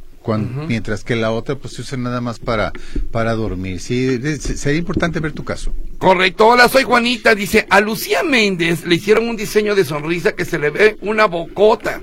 [0.68, 2.72] mientras que la otra pues se usa nada más para,
[3.10, 3.80] para dormir.
[3.80, 5.72] Sí, sería importante ver tu caso.
[5.98, 6.48] Correcto.
[6.48, 7.34] Hola, soy Juanita.
[7.34, 11.26] Dice, a Lucía Méndez le hicieron un diseño de sonrisa que se le ve una
[11.26, 12.00] bocota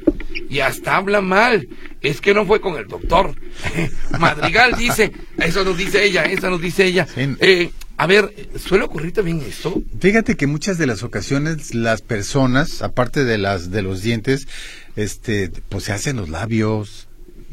[0.49, 1.67] y hasta habla mal.
[2.01, 3.35] Es que no fue con el doctor.
[4.19, 7.07] Madrigal dice, eso nos dice ella, eso nos dice ella.
[7.15, 9.81] Eh, a ver, ¿suele ocurrir también esto?
[9.99, 14.47] Fíjate que muchas de las ocasiones las personas, aparte de las de los dientes,
[14.95, 17.07] este, pues se hacen los labios,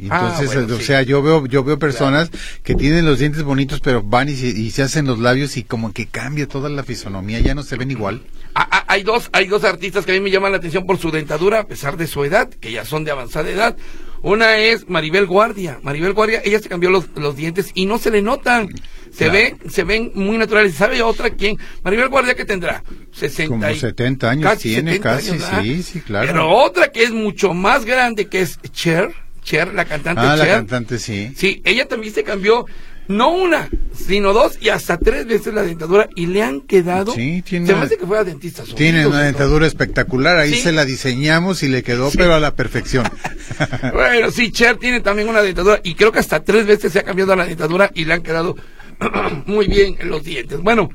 [0.09, 2.31] Ah, entonces, o sea, yo veo, yo veo personas
[2.63, 6.07] que tienen los dientes bonitos, pero van y se, hacen los labios y como que
[6.07, 8.23] cambia toda la fisonomía, ya no se ven igual.
[8.55, 10.99] Ah, ah, hay dos, hay dos artistas que a mí me llaman la atención por
[10.99, 13.77] su dentadura, a pesar de su edad, que ya son de avanzada edad.
[14.23, 15.79] Una es Maribel Guardia.
[15.83, 18.69] Maribel Guardia, ella se cambió los, los dientes y no se le notan.
[19.13, 20.75] Se ve, se ven muy naturales.
[20.75, 21.59] ¿Sabe otra quién?
[21.83, 25.83] Maribel Guardia que tendrá 60 Como y- 70 años casi tiene, 70 casi, años, sí,
[25.83, 26.27] sí, claro.
[26.27, 29.11] Pero otra que es mucho más grande, que es Cher,
[29.51, 31.33] Cher, la cantante ah, la cantante sí.
[31.37, 32.67] Sí, ella también se cambió,
[33.09, 37.13] no una, sino dos y hasta tres veces la dentadura y le han quedado.
[37.13, 38.63] Sí, tiene Se me una- hace que fuera dentista.
[38.77, 40.61] Tiene una dentadura espectacular, ahí Sí.
[40.61, 42.19] se la diseñamos y le quedó Sí.
[42.19, 43.05] pero a la perfección.
[43.93, 47.03] Bueno, sí, Cher tiene también una dentadura y creo que hasta tres veces se ha
[47.03, 48.55] cambiado la dentadura y le han quedado
[49.47, 50.61] muy bien los dientes.
[50.61, 50.89] Bueno,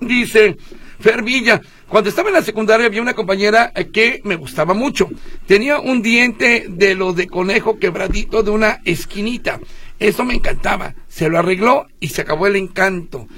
[0.00, 0.56] dice
[1.00, 5.08] Fer Villa, cuando estaba en la secundaria había una compañera eh, que me gustaba mucho.
[5.46, 9.60] Tenía un diente de los de conejo quebradito de una esquinita.
[9.98, 10.94] Eso me encantaba.
[11.08, 13.28] Se lo arregló y se acabó el encanto.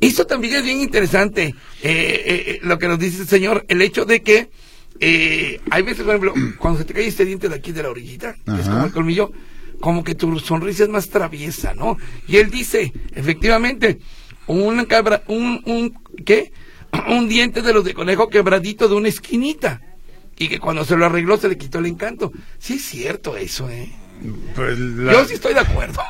[0.00, 3.80] Esto también es bien interesante, eh, eh, eh, lo que nos dice el señor, el
[3.80, 4.50] hecho de que
[5.00, 7.90] eh, hay veces, por ejemplo, cuando se te cae este diente de aquí de la
[7.90, 9.32] orillita, es como el colmillo,
[9.80, 11.96] como que tu sonrisa es más traviesa, ¿no?
[12.28, 13.98] Y él dice, efectivamente,
[14.46, 16.52] un cabra, un, un, ¿qué?
[17.08, 19.80] Un diente de los de conejo quebradito de una esquinita.
[20.38, 22.32] Y que cuando se lo arregló se le quitó el encanto.
[22.58, 23.90] Sí es cierto eso, ¿eh?
[24.54, 26.00] Pues la- Yo sí estoy de acuerdo.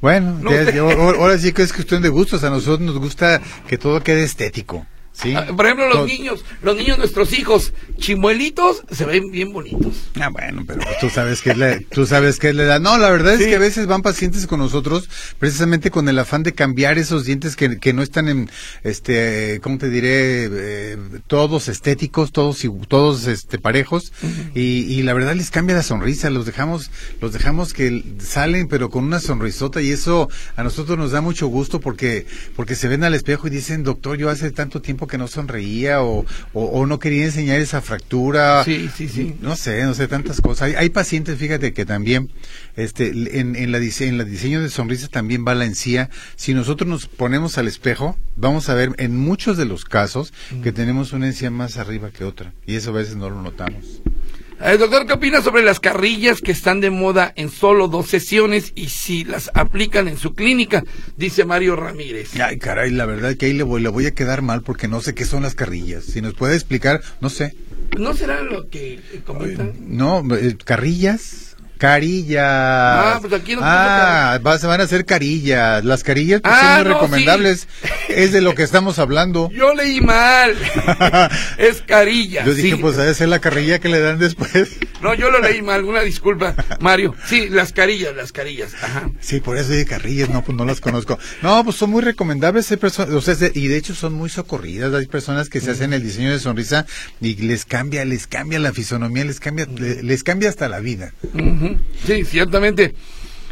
[0.00, 2.44] Bueno, No ya- ahora sí que es cuestión de gustos.
[2.44, 4.86] A nosotros nos gusta que todo quede estético.
[5.20, 5.34] ¿Sí?
[5.34, 9.94] Ah, Por ejemplo, los niños, los niños, nuestros hijos, chimuelitos, se ven bien bonitos.
[10.20, 12.80] Ah, bueno, pero tú sabes que es la, tú sabes que es la edad.
[12.80, 13.44] No, la verdad Sí.
[13.44, 17.24] es que a veces van pacientes con nosotros precisamente con el afán de cambiar esos
[17.24, 18.50] dientes que, que no están en,
[18.84, 20.48] este, ¿cómo te diré?
[20.50, 24.12] Eh, todos estéticos, todos, todos, este, parejos.
[24.54, 24.60] y,
[24.92, 26.30] y la verdad les cambia la sonrisa.
[26.30, 31.10] Los dejamos, los dejamos que salen pero con una sonrisota y eso a nosotros nos
[31.12, 34.80] da mucho gusto porque, porque se ven al espejo y dicen, doctor, yo hace tanto
[34.80, 38.64] tiempo que no sonreía o, o, o no quería enseñar esa fractura.
[38.64, 39.36] Sí, sí, sí.
[39.40, 40.68] No sé, no sé, tantas cosas.
[40.68, 42.30] Hay, hay pacientes, fíjate, que también
[42.76, 46.10] este, en, en, la, en la diseño de sonrisa también va la encía.
[46.36, 50.72] Si nosotros nos ponemos al espejo, vamos a ver en muchos de los casos que
[50.72, 52.52] tenemos una encía más arriba que otra.
[52.66, 54.02] Y eso a veces no lo notamos.
[54.58, 58.72] Eh, doctor, ¿qué opina sobre las carrillas que están de moda en solo dos sesiones
[58.74, 60.82] y si las aplican en su clínica?
[61.18, 62.30] Dice Mario Ramírez.
[62.40, 65.02] Ay, caray, la verdad que ahí le voy, le voy a quedar mal porque no
[65.02, 66.04] sé qué son las carrillas.
[66.04, 67.54] Si nos puede explicar, no sé.
[67.98, 69.74] ¿No será lo que eh, comentan?
[69.78, 71.45] No, eh, carrillas.
[71.78, 72.42] Carillas.
[72.44, 75.84] Ah, pues aquí Ah, van a hacer carillas.
[75.84, 77.68] Las carillas pues, Ah, son muy no, recomendables.
[78.08, 79.50] Es de lo que estamos hablando.
[79.50, 80.54] Yo leí mal.
[81.58, 82.44] es carilla.
[82.44, 82.80] Yo dije, sí.
[82.80, 84.50] pues debe ser la carrilla que le dan después.
[85.02, 85.84] No, yo lo leí mal.
[85.84, 87.14] Una disculpa, Mario.
[87.26, 88.72] Sí, las carillas, las carillas.
[88.82, 89.10] Ajá.
[89.20, 91.18] Sí, por eso dije carrillas, no, pues no las conozco.
[91.42, 94.94] No, pues son muy recomendables, hay personas, o sea, y de hecho son muy socorridas.
[94.94, 96.86] Hay personas que se hacen el diseño de sonrisa
[97.20, 101.12] y les cambia, les cambia la fisonomía, les cambia, le- les cambia hasta la vida.
[102.04, 102.94] Sí, ciertamente.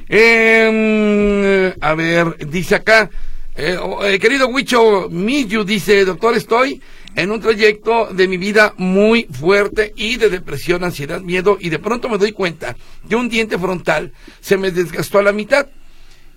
[0.09, 3.11] Eh, a ver, dice acá,
[3.57, 6.83] eh, oh, eh, querido Huicho Miyu, dice, doctor, estoy
[7.14, 11.79] en un trayecto de mi vida muy fuerte y de depresión, ansiedad, miedo, y de
[11.79, 12.77] pronto me doy cuenta
[13.09, 15.68] que un diente frontal se me desgastó a la mitad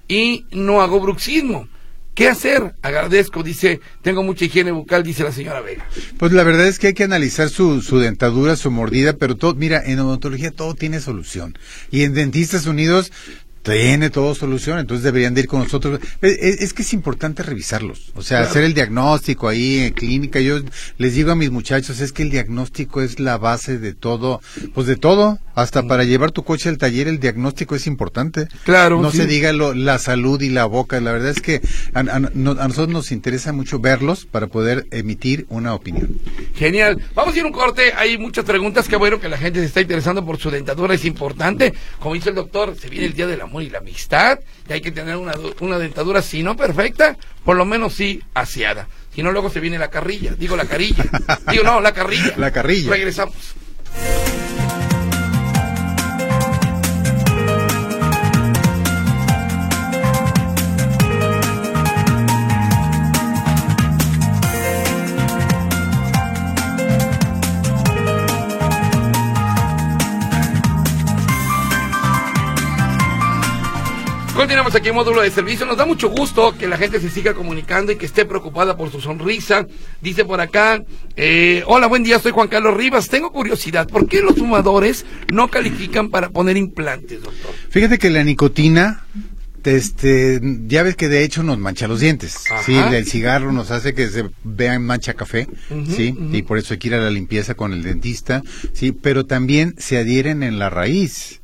[0.07, 1.67] y no hago bruxismo.
[2.17, 2.73] ¿Qué hacer?
[2.81, 5.85] Agradezco, dice, tengo mucha higiene bucal, dice la señora Vega.
[6.17, 9.53] Pues la verdad es que hay que analizar su, su dentadura, su mordida, pero todo,
[9.53, 11.55] mira, en odontología todo tiene solución.
[11.91, 13.11] Y en Dentistas Unidos
[13.75, 15.99] tiene todo solución, entonces deberían de ir con nosotros.
[16.21, 18.49] Es, es- es que es importante revisarlos, o sea, Claro.
[18.51, 20.39] hacer el diagnóstico ahí en clínica.
[20.39, 20.59] Yo
[20.97, 24.41] les digo a mis muchachos, es que el diagnóstico es la base de todo,
[24.73, 28.47] pues de todo, hasta para llevar tu coche al taller, el diagnóstico es importante.
[28.63, 29.17] Claro, No sí.
[29.17, 31.61] se diga lo- la salud y la boca, la verdad es que
[31.93, 36.17] a, a- no- a nosotros nos interesa mucho verlos para poder emitir una opinión.
[36.55, 37.01] Genial.
[37.15, 37.93] Vamos a ir un corte.
[37.97, 38.87] Hay muchas preguntas.
[38.87, 40.93] Qué bueno que la gente se está interesando por su dentadura.
[40.93, 41.73] Es importante.
[41.99, 44.39] Como dice el doctor, se viene el Día del Amor y la Amistad.
[44.69, 48.87] Y hay que tener una, una dentadura, si no perfecta, por lo menos sí aseada.
[49.13, 50.35] Si no, luego se viene la carrilla.
[50.37, 51.03] Digo la carilla.
[51.51, 52.33] Digo, no, la carrilla.
[52.37, 52.91] La carrilla.
[52.91, 53.35] Regresamos.
[74.37, 75.65] Continuamos aquí en módulo de servicio.
[75.65, 78.91] Nos da mucho gusto que la gente se siga comunicando y que esté preocupada por
[78.91, 79.65] su sonrisa.
[79.99, 80.83] Dice por acá,
[81.15, 83.09] eh, hola, buen día, soy Juan Carlos Rivas.
[83.09, 87.51] Tengo curiosidad, ¿por qué los fumadores no califican para poner implantes, doctor?
[87.71, 89.07] Fíjate que la nicotina
[89.63, 92.43] este, ya ves que de hecho nos mancha los dientes.
[92.49, 92.63] Ajá.
[92.63, 95.47] Sí, el, cigarro nos hace que se vean mancha café,
[95.89, 98.43] sí, y por eso hay que ir a la limpieza con el dentista,
[98.73, 101.36] sí, pero también se adhieren en la raíz,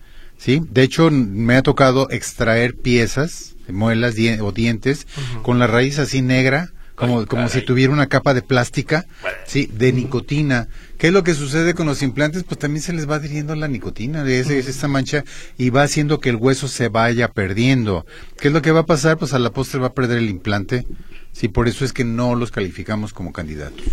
[0.44, 0.62] sí.
[0.70, 5.08] De hecho, me ha tocado extraer piezas, muelas o dientes,
[5.42, 9.06] con la raíz así negra, como, Ay, como si tuviera una capa de plástica,
[9.48, 10.68] sí, de nicotina.
[11.00, 12.44] ¿Qué es lo que sucede con los implantes?
[12.44, 15.24] Pues también se les va adhiriendo la nicotina, de ese- es esa mancha,
[15.58, 18.06] y va haciendo que el hueso se vaya perdiendo.
[18.40, 19.18] ¿Qué es lo que va a pasar?
[19.18, 20.86] Pues a la postre va a perder el implante.
[21.34, 23.86] Sí, por eso es que no los calificamos como candidatos.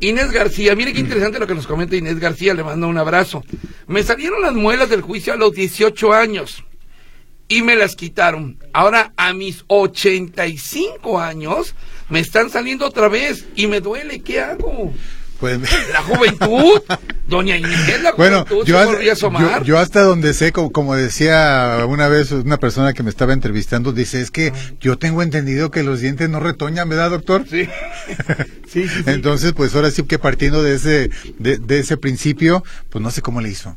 [0.00, 3.44] Inés García, mire qué interesante lo que nos comenta Inés García, le mando un abrazo.
[3.86, 6.64] Me salieron las muelas del juicio a los 18 años
[7.48, 8.58] y me las quitaron.
[8.72, 11.74] Ahora a mis 85 años
[12.08, 14.92] me están saliendo otra vez y me duele, ¿qué hago?
[15.44, 15.58] Pues,
[15.92, 16.80] La juventud,
[17.28, 21.84] doña Inés, la Bueno, juventud yo, hasta- yo, yo hasta donde sé, como, como decía
[21.86, 25.82] una vez una persona que me estaba entrevistando, dice, es que yo tengo entendido que
[25.82, 27.44] los dientes no retoñan, ¿verdad, doctor?
[27.46, 27.68] Sí.
[28.72, 29.02] sí, sí, sí.
[29.04, 33.20] Entonces, pues ahora sí que partiendo de ese, de, de ese principio, pues no sé
[33.20, 33.76] cómo le hizo.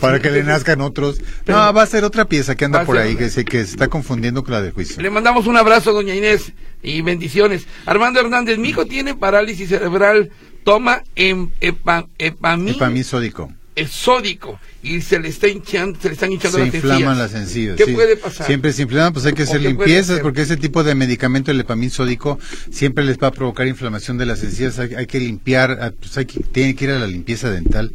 [0.00, 1.20] Para que le nazcan otros.
[1.44, 3.70] Pero- no, va a ser otra pieza que anda por ahí, que se, que se
[3.72, 5.00] está confundiendo con la del juicio.
[5.02, 7.66] Le mandamos un abrazo, doña Inés, y bendiciones.
[7.86, 10.30] Armando Hernández, mi hijo tiene parálisis cerebral,
[10.64, 13.52] toma em, epa, epamí, Epamisódico.
[13.76, 17.18] es sódico, y se le está hinchando, se le están hinchando Se las inflaman encías.
[17.18, 17.76] las encías.
[17.76, 17.92] ¿Qué sí.
[17.92, 18.46] puede pasar?
[18.46, 21.60] Siempre se inflaman, pues hay que ¿O hacer limpiezas, porque ese tipo de medicamento, el
[21.60, 22.38] epamisódico,
[22.70, 24.78] siempre les va a provocar inflamación de las encías.
[24.78, 27.92] Hay, hay que limpiar, pues hay que, tiene que ir a la limpieza dental,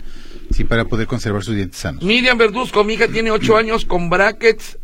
[0.51, 2.03] sí, para poder conservar sus dientes sanos.
[2.03, 4.77] Miriam Verduzco, mi hija tiene ocho años con brackets,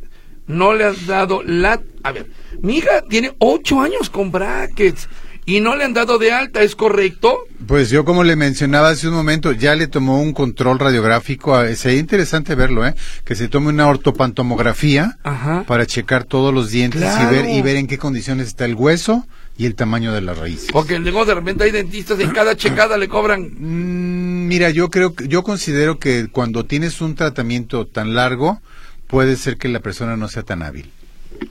[0.47, 1.81] no le han dado la...
[2.03, 2.27] A ver,
[2.61, 5.09] mi hija tiene ocho años con brackets
[5.47, 7.37] y no le han dado de alta, ¿es correcto?
[7.67, 11.73] Pues yo como le mencionaba hace un momento, ya le tomó un control radiográfico, ah,
[11.75, 12.95] sería interesante verlo, ¿eh?
[13.23, 15.63] Que se tome una ortopantomografía Ajá.
[15.67, 17.31] para checar todos los dientes Claro.
[17.31, 19.25] y ver y ver en qué condiciones está el hueso
[19.57, 20.69] y el tamaño de las raíces.
[20.71, 25.13] Porque luego de repente hay dentistas en cada checada le cobran Mm, mira, yo creo
[25.15, 28.61] que yo considero que cuando tienes un tratamiento tan largo
[29.07, 30.91] puede ser que la persona no sea tan hábil.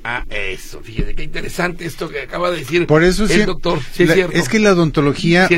[0.03, 3.81] Ah, eso, fíjate, qué interesante esto que acaba de decir Por eso el sí, doctor.
[3.93, 4.37] Sí, la- es cierto.
[4.39, 5.57] es que la odontología, Sí,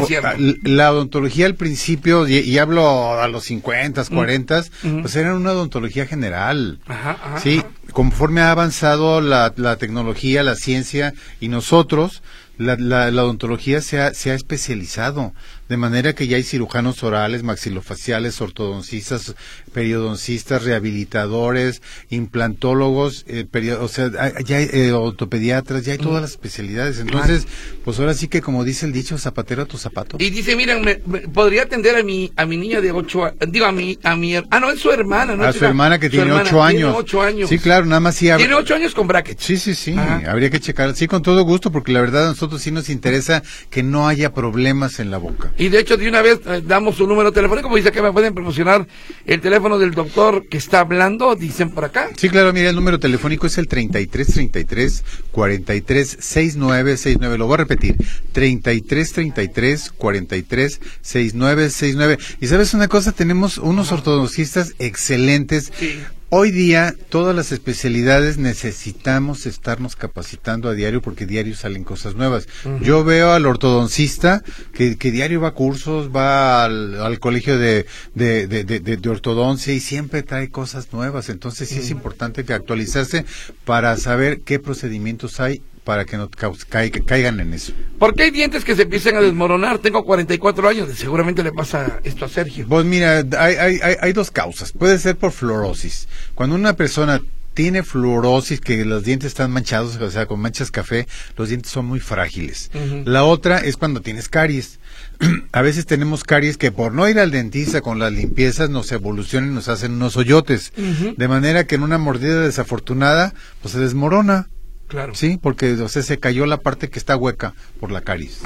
[0.63, 5.01] la odontología al principio, y, y hablo a los 50, 40, Ujú.
[5.03, 6.79] pues era una odontología general.
[6.87, 7.69] Ajá, ajá, Sí, ajá.
[7.93, 12.23] conforme ha avanzado la, la tecnología, la ciencia y nosotros,
[12.59, 15.35] la, la- la odontología se ha, se ha especializado,
[15.69, 19.35] de manera que ya hay cirujanos orales, maxilofaciales, ortodoncistas,
[19.73, 23.47] periodoncistas, rehabilitadores, implantólogos, eh,
[23.81, 24.11] o sea,
[24.45, 26.99] ya hay eh, ortopediatras, ya hay todas las especialidades.
[27.01, 27.47] Entonces,
[27.85, 30.17] pues ahora sí que como dice el dicho, zapatero a tu zapato.
[30.21, 33.67] Y dice, miren, me, me- podría atender a mi a mi niña de ocho digo
[33.67, 36.13] a mi a mi ah no es su hermana, no a su hermana que su
[36.13, 36.81] tiene hermana, ocho años.
[36.81, 37.49] Tiene ocho años.
[37.49, 39.43] Sí, claro, nada más sí Tiene ocho años con brackets.
[39.43, 40.23] Sí, sí, sí, Ajá.
[40.31, 43.43] habría que checar, sí, con todo gusto, porque la verdad a nosotros sí nos interesa
[43.71, 45.53] que no haya problemas en la boca.
[45.59, 48.13] Y de hecho, de una vez eh, damos su número telefónico, como dice que me
[48.13, 48.87] pueden promocionar
[49.25, 52.11] el teléfono del doctor que está hablando, dicen por acá.
[52.17, 57.39] Sí, claro, mira, el número telefónico es el 3333 436969.
[57.39, 57.97] Lo voy a repetir,
[58.33, 62.19] 3333 436969.
[62.41, 65.73] Y sabes una cosa, tenemos unos ortodoncistas excelentes.
[65.79, 66.01] Sí.
[66.29, 72.49] Hoy día, todas las especialidades necesitamos estarnos capacitando a diario porque diario salen cosas nuevas.
[72.83, 74.43] Yo veo al ortodoncista
[74.75, 78.97] que, que diario va a cursos, va al, al colegio de, de, de, de- de-
[78.97, 81.29] de ortodoncia y siempre trae cosas nuevas.
[81.29, 83.25] Entonces sí es importante que actualizarse
[83.65, 87.73] para saber qué procedimientos hay para que no caigan en eso.
[88.01, 89.79] ¿Por qué hay dientes que se empiezan a desmoronar?
[89.79, 92.67] Tengo 44 años, seguramente le pasa esto a Sergio.
[92.69, 94.73] Pues mira, hay, hay, hay, hay dos causas.
[94.73, 96.09] Puede ser por fluorosis.
[96.35, 97.23] Cuando una persona
[97.55, 101.07] tiene fluorosis, que los dientes están manchados, o sea, con manchas café,
[101.37, 102.71] los dientes son muy frágiles.
[103.05, 104.81] La otra es cuando tienes caries.
[105.53, 109.53] A veces tenemos caries que por no ir al dentista con las limpiezas nos evolucionan
[109.53, 110.73] y nos hacen unos hoyotes.
[111.17, 113.33] De manera que en una mordida desafortunada,
[113.63, 114.49] pues se desmorona.
[114.89, 115.15] Claro.
[115.15, 118.41] Sí, porque o sea, se cayó la parte que está hueca por la caries.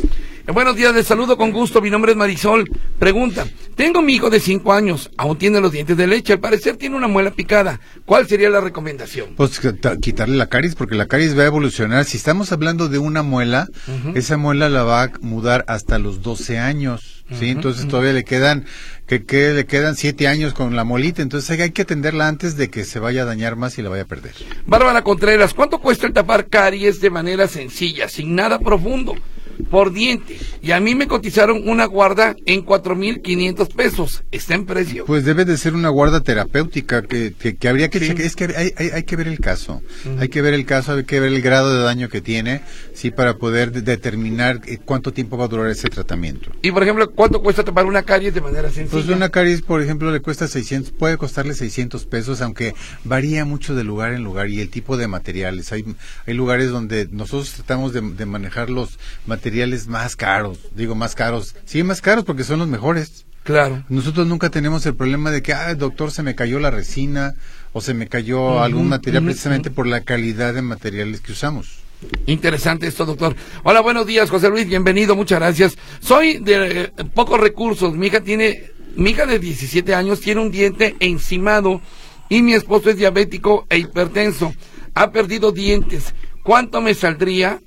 [0.47, 1.81] Eh, Buenos días, les saludo con gusto.
[1.83, 2.69] Mi nombre es Marisol.
[2.99, 6.33] Pregunta: Tengo mi hijo de 5 años, aún tiene los dientes de leche.
[6.33, 7.79] Al parecer tiene una muela picada.
[8.07, 9.35] ¿Cuál sería la recomendación?
[9.37, 12.05] Pues quita- quitarle la caries, porque la caries va a evolucionar.
[12.07, 13.69] Si estamos hablando de una muela,
[14.15, 17.20] esa muela la va a mudar hasta los 12 años.
[17.39, 17.51] ¿Sí?
[17.51, 18.67] Entonces todavía le quedan,
[19.07, 21.23] que, que le quedan 7 años con la molita.
[21.23, 23.89] Entonces hay, hay que atenderla antes de que se vaya a dañar más y la
[23.89, 24.35] vaya a perder.
[24.67, 29.15] Bárbara Contreras, ¿cuánto cuesta el tapar caries de manera sencilla, sin nada profundo?
[29.63, 30.39] Por diente.
[30.63, 34.23] y a mí me cotizaron una guarda en 4.500 pesos.
[34.31, 35.05] ¿Está en precio?
[35.07, 37.99] Pues debe de ser una guarda terapéutica que, que, habría que.
[37.99, 39.83] Es que hay, hay, hay, que ver el caso.
[40.19, 42.63] Hay que ver el caso, hay que ver el grado de daño que tiene,
[42.95, 46.51] sí, para poder determinar eh, cuánto tiempo va a durar ese tratamiento.
[46.63, 48.91] Y, por ejemplo, ¿cuánto cuesta tapar una caries de manera sencilla?
[48.91, 53.75] Pues una caries, por ejemplo, le cuesta 600, puede costarle 600 pesos, aunque varía mucho
[53.75, 55.73] de lugar en lugar y el tipo de materiales.
[55.73, 55.85] Hay,
[56.27, 59.50] hay lugares donde nosotros tratamos de, de manejar los materiales
[59.89, 63.27] más caros, digo más caros, sí, más caros porque son los mejores.
[63.43, 63.85] Claro.
[63.89, 67.35] Nosotros nunca tenemos el problema de que, ah, doctor, se me cayó la resina
[67.73, 71.81] o se me cayó algún material precisamente por la calidad de materiales que usamos.
[72.27, 73.35] Interesante esto, doctor.
[73.63, 75.77] Hola, buenos días, José Luis, bienvenido, muchas gracias.
[76.01, 80.51] Soy de eh, pocos recursos, mi hija tiene, mi hija de 17 años tiene un
[80.51, 81.81] diente encimado
[82.29, 84.55] y mi esposo es diabético e hipertenso.
[84.95, 86.15] Ha perdido dientes.
[86.43, 87.61] ¿Cuánto me saldría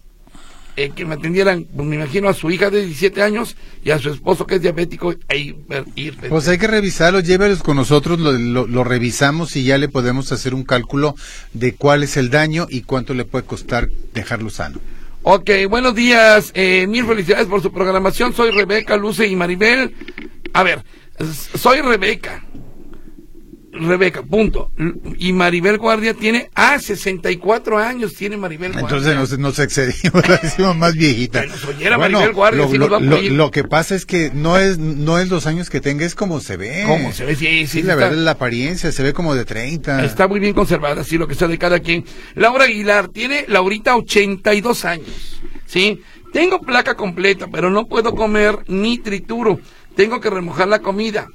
[0.75, 3.99] eh, que me atendieran, pues, me imagino, a su hija de 17 años y a
[3.99, 5.85] su esposo que es diabético e hiper,
[6.29, 10.63] Pues hay que revisarlo, llévelos con nosotros, lo, revisamos y ya le podemos hacer un
[10.63, 11.15] cálculo
[11.53, 14.79] de cuál es el daño y cuánto le puede costar dejarlo sano.
[15.21, 19.95] Ok, buenos días, eh, mil felicidades por su programación, soy Rebeca, Luce y Maribel.
[20.53, 20.83] A ver,
[21.55, 22.43] soy Rebeca.
[23.73, 24.71] Rebeca, punto.
[25.17, 28.97] Y Maribel Guardia tiene, ah, 64 años tiene Maribel Guardia.
[28.97, 31.43] Entonces nos, excedimos, la decimos más viejita.
[31.79, 32.67] Bueno, Maribel Guardia,
[33.31, 36.39] lo, que pasa es que no es, no es los años que tenga, es como
[36.39, 36.83] se ve.
[36.87, 37.81] Como se ve, sí, sí.
[37.81, 40.05] la verdad es la apariencia, se ve como de 30.
[40.05, 42.05] Está muy bien conservada, sí, lo que sea de cada quien.
[42.35, 45.99] Laura Aguilar, tiene Laurita 82 años, ¿sí?
[46.31, 49.59] Tengo placa completa, pero no puedo comer ni trituro.
[49.95, 51.27] Tengo que remojar la comida.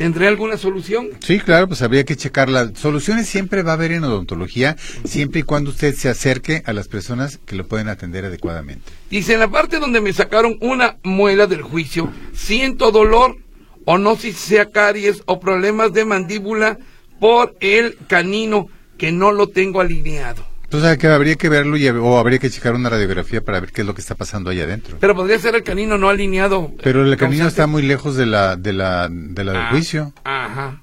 [0.00, 1.10] ¿Tendré alguna solución?
[1.18, 2.72] Sí, claro, pues habría que checarla.
[2.74, 4.74] Soluciones siempre va a haber en odontología,
[5.04, 8.90] siempre y cuando usted se acerque a las personas que lo pueden atender adecuadamente.
[9.10, 13.36] Dice, en la parte donde me sacaron una muela del juicio, siento dolor
[13.84, 16.78] o no si sea caries o problemas de mandíbula
[17.18, 20.49] por el canino que no lo tengo alineado.
[20.72, 23.80] Entonces que habría que verlo y, o habría que checar una radiografía para ver qué
[23.80, 24.98] es lo que está pasando ahí adentro.
[25.00, 26.70] Pero podría ser el canino no alineado.
[26.80, 30.12] Pero el canino está muy lejos de la de la de la del ah, juicio.
[30.22, 30.80] Ajá.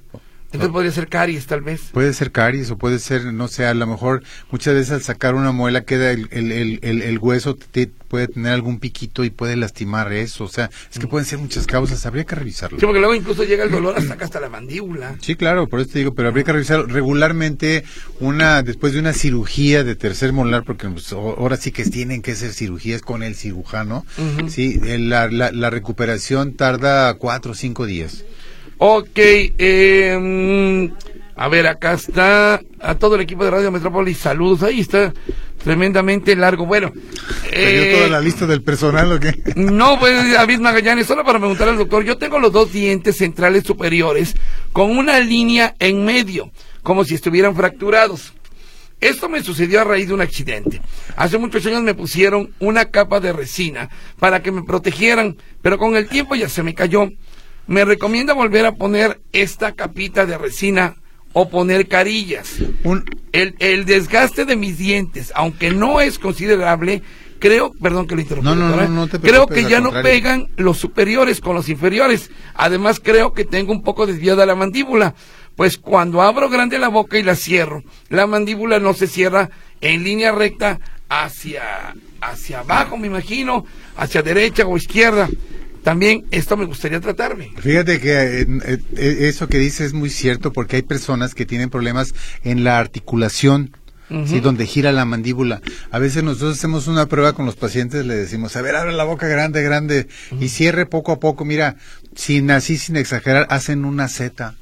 [0.57, 1.81] Entonces podría ser caries, tal vez.
[1.91, 5.35] Puede ser caries o puede ser, no sé, a lo mejor muchas veces al sacar
[5.35, 6.51] una muela queda el, el,
[6.81, 10.45] el, el hueso, te, puede tener algún piquito y puede lastimar eso.
[10.45, 11.09] O sea, es que mm.
[11.09, 12.79] pueden ser muchas causas, habría que revisarlo.
[12.79, 15.15] Sí, porque luego incluso llega el dolor hasta acá, hasta la mandíbula.
[15.21, 17.83] Sí, claro, por eso te digo, pero habría que revisarlo regularmente
[18.19, 22.35] una después de una cirugía de tercer molar, porque pues, ahora sí que tienen que
[22.35, 24.05] ser cirugías con el cirujano.
[24.47, 28.23] Sí, la, la, la recuperación tarda cuatro o cinco días.
[28.79, 30.89] Ok, eh,
[31.35, 35.13] a ver, acá está a todo el equipo de Radio Metrópolis, saludos, ahí está
[35.63, 36.65] tremendamente largo.
[36.65, 36.91] Bueno,
[37.51, 39.33] eh, toda la lista del personal o qué?
[39.55, 43.63] No, pues David Magallanes, solo para preguntar al doctor, yo tengo los dos dientes centrales
[43.63, 44.35] superiores
[44.73, 46.51] con una línea en medio,
[46.83, 48.33] como si estuvieran fracturados.
[48.99, 50.81] Esto me sucedió a raíz de un accidente.
[51.15, 55.95] Hace muchos años me pusieron una capa de resina para que me protegieran, pero con
[55.95, 57.09] el tiempo ya se me cayó
[57.67, 60.95] me recomienda volver a poner esta capita de resina
[61.33, 62.55] o poner carillas.
[63.33, 67.03] El, el, desgaste de mis dientes, aunque no es considerable,
[67.39, 71.55] creo, perdón que lo interrumpa, no, no, creo que ya no pegan los superiores con
[71.55, 72.31] los inferiores.
[72.55, 75.13] Además, creo que tengo un poco desviada la mandíbula,
[75.55, 79.49] pues cuando abro grande la boca y la cierro, la mandíbula no se cierra
[79.81, 83.65] en línea recta hacia, hacia abajo, me imagino,
[83.97, 85.29] hacia derecha o izquierda
[85.87, 87.53] también esto me gustaría tratarme.
[87.59, 91.45] Fíjate que eh, eh, eh, eso que dice es muy cierto porque hay personas que
[91.45, 92.13] tienen problemas
[92.43, 93.71] en la articulación.
[94.25, 94.39] ¿sí?
[94.39, 95.61] donde gira la mandíbula.
[95.91, 99.03] A veces nosotros hacemos una prueba con los pacientes, le decimos, a ver, abre la
[99.03, 100.07] boca grande, grande,
[100.39, 101.43] y cierre poco a poco.
[101.43, 101.75] Mira,
[102.15, 104.55] sin así, sin exagerar, hacen una Z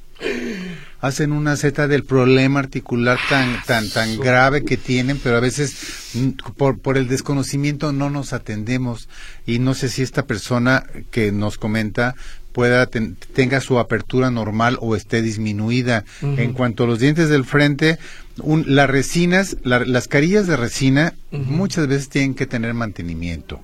[1.05, 5.75] hacen una Z del problema articular tan tan tan grave que tienen, pero a veces
[6.13, 9.07] mm, por por el desconocimiento no nos atendemos.
[9.45, 12.15] Y no sé si esta persona que nos comenta
[12.55, 16.05] pueda tenga su apertura normal o esté disminuida.
[16.21, 17.99] En cuanto a los dientes del frente,
[18.65, 23.59] las resinas, las carillas de resina muchas veces tienen que tener mantenimiento.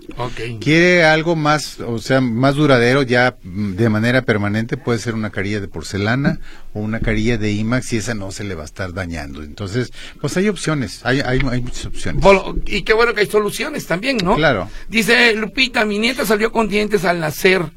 [0.59, 5.29] Quiere algo más, o sea, más duradero ya mm, de manera permanente, puede ser una
[5.29, 6.41] carilla de porcelana
[6.73, 9.41] o una carilla de IMAX y esa no se le va a estar dañando.
[9.41, 12.21] Entonces, pues hay opciones, hay, hay, hay muchas opciones.
[12.65, 14.35] y qué bueno que hay soluciones también, ¿no?
[14.35, 14.69] Claro.
[14.89, 17.71] Dice Lupita, mi nieta salió con dientes al nacer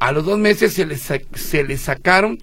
[0.00, 2.38] a los dos meses se le, se sacaron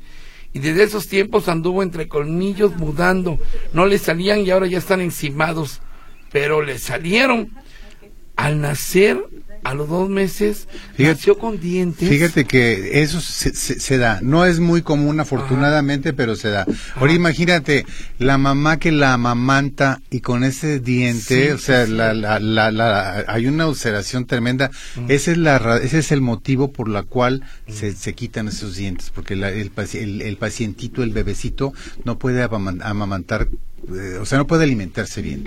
[0.53, 3.39] y desde esos tiempos anduvo entre colmillos mudando.
[3.73, 5.81] No le salían y ahora ya están encimados.
[6.31, 7.49] Pero le salieron
[8.35, 9.23] al nacer
[9.63, 12.07] a los dos meses Fíjate- nació con dientes.
[12.09, 14.19] Fíjate que eso se, se- se da.
[14.21, 16.65] No es muy común, afortunadamente, pero se da.
[16.95, 17.85] Ahora imagínate,
[18.19, 21.91] la mamá que la amamanta y con ese diente, Sí, o sea, sí.
[21.93, 24.69] La, la, la, la- hay una ulceración tremenda.
[25.07, 29.11] Ese, es la, ese es el motivo por la cual se, se quitan esos dientes,
[29.13, 33.47] porque la- el, paci- el, el pacientito, el bebecito, no puede amaman- amamantar,
[33.89, 35.43] eh, o sea, no puede alimentarse bien.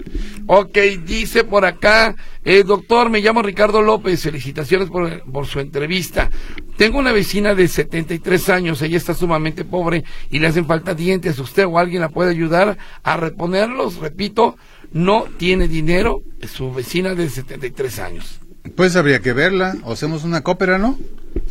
[0.46, 6.30] Ok, dice por acá, eh, doctor, me llamo Ricardo López, felicitaciones por, por su entrevista.
[6.76, 11.38] Tengo una vecina de 73 años, ella está sumamente pobre y le hacen falta dientes.
[11.38, 13.96] ¿Usted o alguien la puede ayudar a reponerlos?
[13.96, 14.56] Repito,
[14.92, 18.40] no tiene dinero, su vecina de 73 años.
[18.74, 20.98] Pues habría que verla, o hacemos una cópera, ¿no?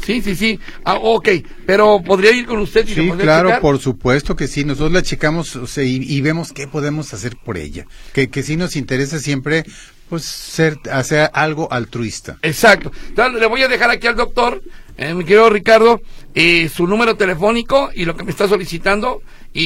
[0.03, 0.59] Sí, sí, sí.
[0.84, 1.30] Ah, ok,
[1.68, 2.86] pero ¿podría ir con usted?
[2.88, 3.61] y se Sí, claro, checar?
[3.61, 4.66] por supuesto que sí.
[4.66, 7.86] Nosotros la checamos o sea, y, y vemos qué podemos hacer por ella.
[8.13, 9.63] Que, que sí nos interesa siempre,
[10.09, 12.38] pues, ser, hacer algo altruista.
[12.41, 12.91] Exacto.
[13.09, 14.63] Entonces, le voy a dejar aquí al doctor,
[14.97, 16.01] eh, mi querido Ricardo,
[16.36, 19.22] eh, su número telefónico y lo que me está solicitando.
[19.54, 19.64] Y,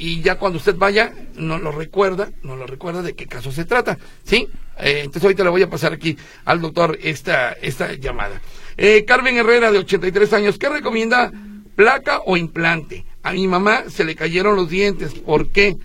[0.00, 3.66] y, ya cuando usted vaya, nos lo recuerda, nos lo recuerda de qué caso se
[3.66, 3.98] trata.
[4.24, 4.48] ¿Sí?
[4.78, 8.40] Eh, entonces ahorita le voy a pasar aquí al doctor esta, esta llamada.
[8.78, 11.30] Eh, Carmen Herrera, de 83 años, ¿qué recomienda?
[11.74, 13.04] ¿Placa o implante?
[13.22, 15.12] A mi mamá se le cayeron los dientes.
[15.12, 15.76] ¿Por qué?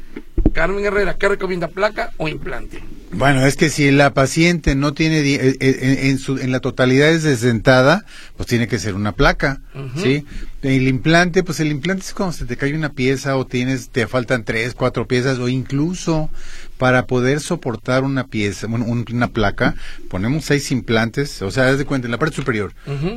[0.53, 1.67] Carmen Herrera, ¿qué recomienda?
[1.67, 2.81] ¿Placa o implante?
[3.13, 6.61] Bueno, es que si la paciente no tiene, eh, eh, en, en su, en la
[6.61, 8.05] totalidad es desdentada,
[8.37, 9.61] pues tiene que ser una placa.
[10.01, 10.25] ¿sí?
[10.61, 14.07] El implante, pues el implante es cuando se te cae una pieza o tienes, te
[14.07, 16.29] faltan tres, cuatro piezas o incluso
[16.77, 19.75] para poder soportar una pieza, bueno, un- una placa,
[20.09, 22.73] ponemos seis implantes, o sea, haz de cuenta, en la parte superior,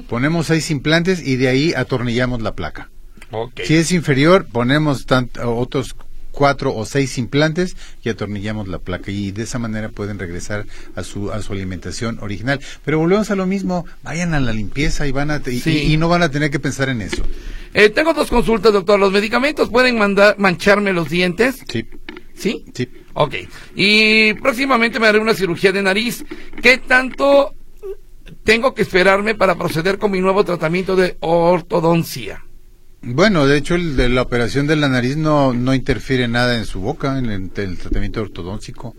[0.09, 2.91] ponemos seis implantes y de ahí atornillamos la placa.
[3.31, 3.61] Ok.
[3.65, 5.95] Si es inferior, ponemos tant- otros
[6.35, 10.67] cuatro o seis implantes y atornillamos la placa y de esa manera pueden regresar
[10.97, 12.61] a su a su alimentación original.
[12.85, 15.71] Pero volvemos a lo mismo, vayan a la limpieza y van a y, Sí.
[15.71, 17.23] y- y no van a tener que pensar en eso.
[17.73, 18.99] Eh, tengo dos consultas, doctor.
[19.01, 21.57] ¿Los medicamentos pueden mandar, mancharme los dientes?
[21.69, 21.87] Sí,
[22.35, 22.65] ¿Sí?
[22.75, 22.89] sí.
[23.15, 23.35] Ok.
[23.77, 26.25] Y próximamente me haré una cirugía de nariz.
[26.63, 27.55] ¿Qué tanto
[28.43, 32.45] tengo que esperarme para proceder con mi nuevo tratamiento de ortodoncia?
[33.07, 36.65] Bueno, de hecho, el de la operación de la nariz no, no interfiere nada en
[36.65, 38.95] su boca, en el, el tratamiento ortodóntico.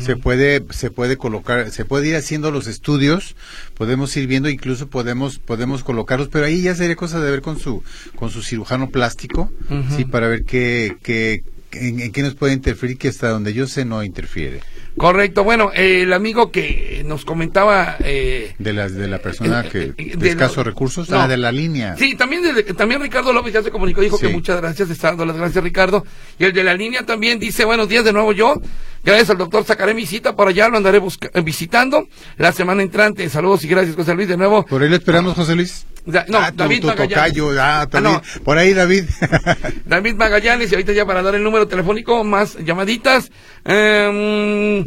[0.00, 3.34] Se puede, se puede colocar, se puede ir haciendo los estudios,
[3.74, 7.58] podemos ir viendo, incluso podemos, podemos colocarlos, pero ahí ya sería cosa de ver con
[7.58, 7.82] su,
[8.14, 9.50] con su cirujano plástico,
[9.96, 11.42] sí, para ver qué, qué,
[11.72, 14.60] en, en qué nos puede interferir, que hasta donde yo sé no interfiere.
[14.96, 15.44] Correcto.
[15.44, 17.96] Bueno, eh, el amigo que nos comentaba...
[18.00, 21.20] Eh, De la, de la persona Eh, que, eh, de, de escasos recursos, no.
[21.20, 21.96] ah, de la línea.
[21.96, 24.26] Sí, también, desde- también Ricardo López ya se comunicó, dijo Sí.
[24.26, 26.04] que muchas gracias, está dando las gracias Ricardo.
[26.38, 28.60] Y el de la línea también dice, buenos días de nuevo yo.
[29.04, 33.28] Gracias al doctor, sacaré mi cita por allá, lo andaré eh, visitando la semana entrante.
[33.28, 34.64] Saludos y gracias, José Luis, de nuevo.
[34.66, 35.86] Por ahí lo esperamos, José Luis.
[36.04, 37.14] Da- no, ah, David tu Magallanes.
[37.34, 38.14] tocayo, ah, también.
[38.14, 38.42] no.
[38.44, 39.04] Por ahí, David.
[39.84, 43.30] David Magallanes, y ahorita ya para dar el número telefónico, más llamaditas.
[43.64, 44.84] Em,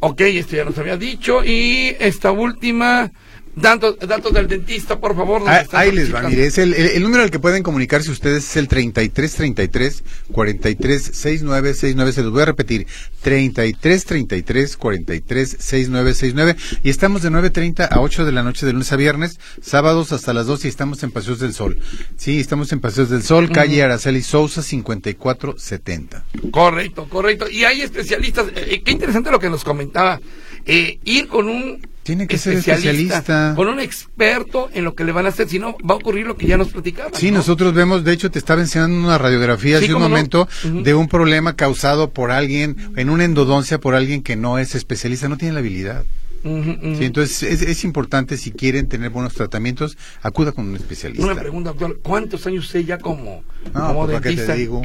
[0.00, 1.44] ok, esto ya nos había dicho.
[1.44, 3.10] Y esta última,
[3.56, 5.42] datos, datos del dentista, por favor.
[5.46, 8.44] Ah, ahí les va, mire, es el, el, el número al que pueden comunicarse ustedes
[8.50, 12.86] es el 3333 436969, se los voy a repetir,
[13.22, 19.38] 3333 436969 y estamos de 9.30 a 8 de la noche de lunes a viernes,
[19.62, 21.78] sábados hasta las 2 y estamos en Paseos del Sol.
[22.16, 26.24] Sí, estamos en Paseos del Sol, calle Araceli Sousa 5470.
[26.50, 27.48] Correcto, correcto.
[27.50, 28.48] Y hay especialistas.
[28.48, 30.20] eh, eh, qué interesante lo que nos comentaba.
[30.66, 33.52] Eh, ir con un Tiene que ser especialista.
[33.54, 36.26] con un experto en lo que le van a hacer, si no va a ocurrir
[36.26, 37.10] lo que ya nos platicaba.
[37.14, 37.38] Sí, ¿no?
[37.38, 40.08] nosotros vemos, de hecho te estaba enseñando una radiografía Sí, hace un no.
[40.08, 44.74] momento de un problema causado por alguien, en una endodoncia por alguien que no es
[44.74, 46.04] especialista, no tiene la habilidad.
[46.42, 51.24] Sí, entonces es, es importante si quieren tener buenos tratamientos, acuda con un especialista.
[51.24, 52.00] Una pregunta, doctor.
[52.02, 53.42] ¿Cuántos años usted ya como,
[53.74, 54.52] No, como pues, ¿para qué dentista?
[54.54, 54.82] te digo?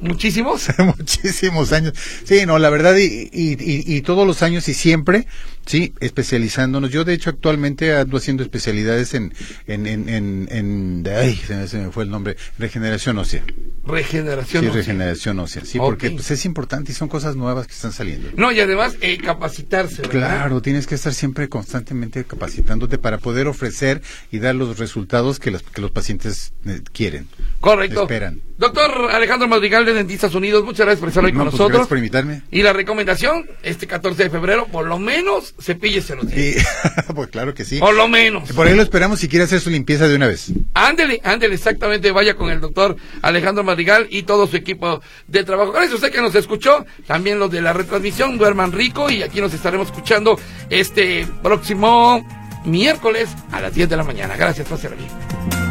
[0.00, 0.66] ¿Muchísimos?
[0.98, 1.92] Muchísimos años.
[2.24, 5.26] Sí, no, la verdad, y, y, y- y todos los años y siempre,
[5.64, 6.90] sí, especializándonos.
[6.90, 9.32] Yo, de hecho, actualmente ando haciendo especialidades en,
[9.66, 13.44] en, en, en, en- ay, se me, fue el nombre, regeneración ósea.
[13.86, 14.62] Regeneración.
[14.64, 14.80] Sí, ósea.
[14.80, 15.64] regeneración ósea.
[15.64, 18.28] Sí, porque pues, es importante y son cosas nuevas que están saliendo.
[18.36, 20.02] No, y además eh, capacitarse.
[20.02, 20.10] ¿verdad?
[20.10, 25.50] Claro, tienes que estar siempre constantemente capacitándote para poder ofrecer y dar los resultados que
[25.50, 27.28] los, que los pacientes eh, quieren.
[27.60, 28.02] Correcto.
[28.02, 28.40] Esperan.
[28.58, 31.72] Doctor Alejandro Madrigal de Dentistas Unidos, muchas gracias por estar hoy No, con pues, nosotros.
[31.72, 32.42] gracias por invitarme.
[32.50, 36.66] Y la recomendación, este 14 de febrero, por lo menos, cepíllese los dientes.
[37.08, 37.78] Y, pues claro que sí.
[37.78, 38.50] Por lo menos.
[38.52, 40.52] Por ahí lo esperamos si quiere hacer su limpieza de una vez.
[40.72, 45.72] Ándele, ándele, exactamente, vaya con el doctor Alejandro Madrigal y todo su equipo de trabajo.
[45.72, 49.42] Gracias a usted que nos escuchó, también los de la retransmisión, duerman rico y aquí
[49.42, 50.40] nos estaremos escuchando
[50.70, 52.26] este próximo
[52.64, 54.34] miércoles a las 10 de la mañana.
[54.36, 55.65] Gracias, pásela bien.